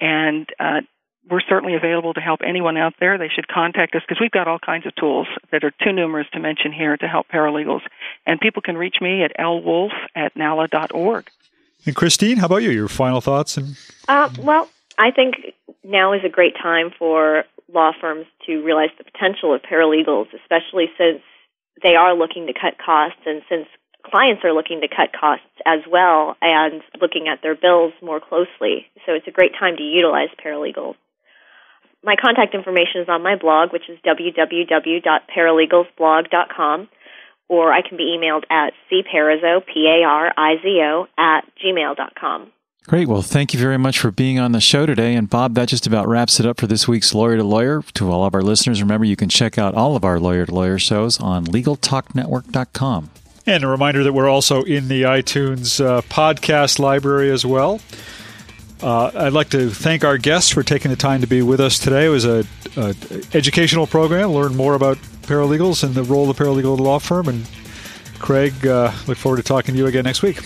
and 0.00 0.46
uh, 0.60 0.80
we're 1.30 1.40
certainly 1.48 1.74
available 1.74 2.14
to 2.14 2.20
help 2.20 2.40
anyone 2.46 2.76
out 2.76 2.94
there. 3.00 3.18
They 3.18 3.28
should 3.28 3.48
contact 3.48 3.94
us 3.94 4.02
because 4.06 4.20
we've 4.20 4.30
got 4.30 4.48
all 4.48 4.58
kinds 4.58 4.86
of 4.86 4.94
tools 4.94 5.26
that 5.52 5.64
are 5.64 5.72
too 5.82 5.92
numerous 5.92 6.26
to 6.32 6.40
mention 6.40 6.72
here 6.72 6.96
to 6.96 7.06
help 7.06 7.26
paralegals. 7.28 7.80
And 8.26 8.40
people 8.40 8.62
can 8.62 8.76
reach 8.76 8.96
me 9.00 9.22
at 9.22 9.32
lwolf 9.38 9.90
at 10.14 10.36
nala.org. 10.36 11.30
And 11.86 11.94
Christine, 11.94 12.38
how 12.38 12.46
about 12.46 12.62
you? 12.62 12.70
Your 12.70 12.88
final 12.88 13.20
thoughts? 13.20 13.56
And 13.56 13.76
uh, 14.08 14.30
well, 14.38 14.68
I 14.98 15.10
think 15.10 15.36
now 15.84 16.12
is 16.12 16.20
a 16.24 16.28
great 16.28 16.54
time 16.60 16.90
for 16.98 17.44
law 17.72 17.92
firms 18.00 18.26
to 18.46 18.62
realize 18.62 18.90
the 18.98 19.04
potential 19.04 19.54
of 19.54 19.62
paralegals, 19.62 20.26
especially 20.34 20.86
since 20.96 21.22
they 21.82 21.94
are 21.94 22.14
looking 22.14 22.46
to 22.46 22.52
cut 22.52 22.78
costs 22.84 23.20
and 23.26 23.42
since 23.48 23.66
clients 24.04 24.44
are 24.44 24.52
looking 24.52 24.80
to 24.80 24.88
cut 24.88 25.10
costs 25.18 25.46
as 25.66 25.80
well 25.90 26.36
and 26.40 26.82
looking 27.00 27.26
at 27.28 27.42
their 27.42 27.54
bills 27.54 27.92
more 28.02 28.20
closely. 28.20 28.86
So 29.06 29.12
it's 29.12 29.28
a 29.28 29.32
great 29.32 29.52
time 29.58 29.76
to 29.76 29.82
utilize 29.82 30.28
paralegals. 30.44 30.96
My 32.02 32.16
contact 32.16 32.54
information 32.54 33.02
is 33.02 33.08
on 33.08 33.22
my 33.22 33.36
blog, 33.36 33.72
which 33.72 33.88
is 33.88 33.98
www.paralegalsblog.com, 34.06 36.88
or 37.48 37.72
I 37.72 37.80
can 37.82 37.96
be 37.96 38.16
emailed 38.16 38.44
at 38.50 38.72
cparizo, 38.90 39.64
P-A-R-I-Z-O, 39.66 41.06
at 41.18 41.44
gmail.com. 41.62 42.52
Great. 42.88 43.06
Well, 43.06 43.20
thank 43.20 43.52
you 43.52 43.60
very 43.60 43.76
much 43.76 43.98
for 43.98 44.10
being 44.10 44.38
on 44.38 44.52
the 44.52 44.62
show 44.62 44.86
today. 44.86 45.14
And 45.14 45.28
Bob, 45.28 45.52
that 45.56 45.68
just 45.68 45.86
about 45.86 46.08
wraps 46.08 46.40
it 46.40 46.46
up 46.46 46.58
for 46.58 46.66
this 46.66 46.88
week's 46.88 47.12
Lawyer 47.12 47.36
to 47.36 47.44
Lawyer. 47.44 47.82
To 47.92 48.10
all 48.10 48.24
of 48.24 48.34
our 48.34 48.40
listeners, 48.40 48.80
remember 48.80 49.04
you 49.04 49.14
can 49.14 49.28
check 49.28 49.58
out 49.58 49.74
all 49.74 49.94
of 49.94 50.04
our 50.04 50.18
Lawyer 50.18 50.46
to 50.46 50.54
Lawyer 50.54 50.78
shows 50.78 51.20
on 51.20 51.44
LegalTalkNetwork.com. 51.44 53.10
And 53.44 53.62
a 53.62 53.66
reminder 53.66 54.04
that 54.04 54.14
we're 54.14 54.30
also 54.30 54.62
in 54.62 54.88
the 54.88 55.02
iTunes 55.02 55.84
uh, 55.84 56.00
podcast 56.00 56.78
library 56.78 57.30
as 57.30 57.44
well. 57.44 57.78
Uh, 58.82 59.10
I'd 59.14 59.34
like 59.34 59.50
to 59.50 59.68
thank 59.68 60.02
our 60.02 60.16
guests 60.16 60.50
for 60.50 60.62
taking 60.62 60.90
the 60.90 60.96
time 60.96 61.20
to 61.20 61.26
be 61.26 61.42
with 61.42 61.60
us 61.60 61.78
today. 61.78 62.06
It 62.06 62.08
was 62.08 62.24
a, 62.24 62.46
a 62.78 62.94
educational 63.34 63.86
program. 63.86 64.30
Learn 64.30 64.56
more 64.56 64.72
about 64.72 64.96
paralegals 65.24 65.84
and 65.84 65.94
the 65.94 66.04
role 66.04 66.30
of 66.30 66.34
the 66.34 66.42
paralegal 66.42 66.80
law 66.80 67.00
firm. 67.00 67.28
And 67.28 67.46
Craig, 68.18 68.66
uh, 68.66 68.92
look 69.06 69.18
forward 69.18 69.36
to 69.36 69.42
talking 69.42 69.74
to 69.74 69.78
you 69.78 69.86
again 69.86 70.04
next 70.04 70.22
week. 70.22 70.40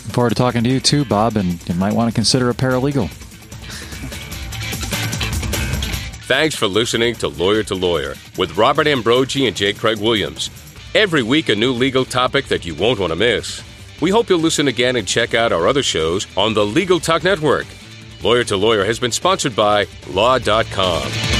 Looking 0.00 0.12
forward 0.14 0.28
to 0.30 0.34
talking 0.34 0.64
to 0.64 0.70
you 0.70 0.80
too, 0.80 1.04
Bob, 1.04 1.36
and 1.36 1.68
you 1.68 1.74
might 1.74 1.92
want 1.92 2.08
to 2.08 2.14
consider 2.14 2.48
a 2.48 2.54
paralegal. 2.54 3.10
Thanks 6.26 6.54
for 6.54 6.66
listening 6.66 7.16
to 7.16 7.28
Lawyer 7.28 7.62
to 7.64 7.74
Lawyer 7.74 8.14
with 8.38 8.56
Robert 8.56 8.86
Ambrogi 8.86 9.46
and 9.46 9.54
J. 9.54 9.74
Craig 9.74 9.98
Williams. 9.98 10.48
Every 10.94 11.22
week, 11.22 11.50
a 11.50 11.54
new 11.54 11.70
legal 11.72 12.06
topic 12.06 12.46
that 12.46 12.64
you 12.64 12.74
won't 12.74 12.98
want 12.98 13.10
to 13.10 13.16
miss. 13.16 13.62
We 14.00 14.08
hope 14.10 14.30
you'll 14.30 14.38
listen 14.38 14.68
again 14.68 14.96
and 14.96 15.06
check 15.06 15.34
out 15.34 15.52
our 15.52 15.68
other 15.68 15.82
shows 15.82 16.26
on 16.34 16.54
the 16.54 16.64
Legal 16.64 16.98
Talk 16.98 17.22
Network. 17.22 17.66
Lawyer 18.22 18.44
to 18.44 18.56
Lawyer 18.56 18.86
has 18.86 18.98
been 18.98 19.12
sponsored 19.12 19.54
by 19.54 19.86
Law.com. 20.08 21.39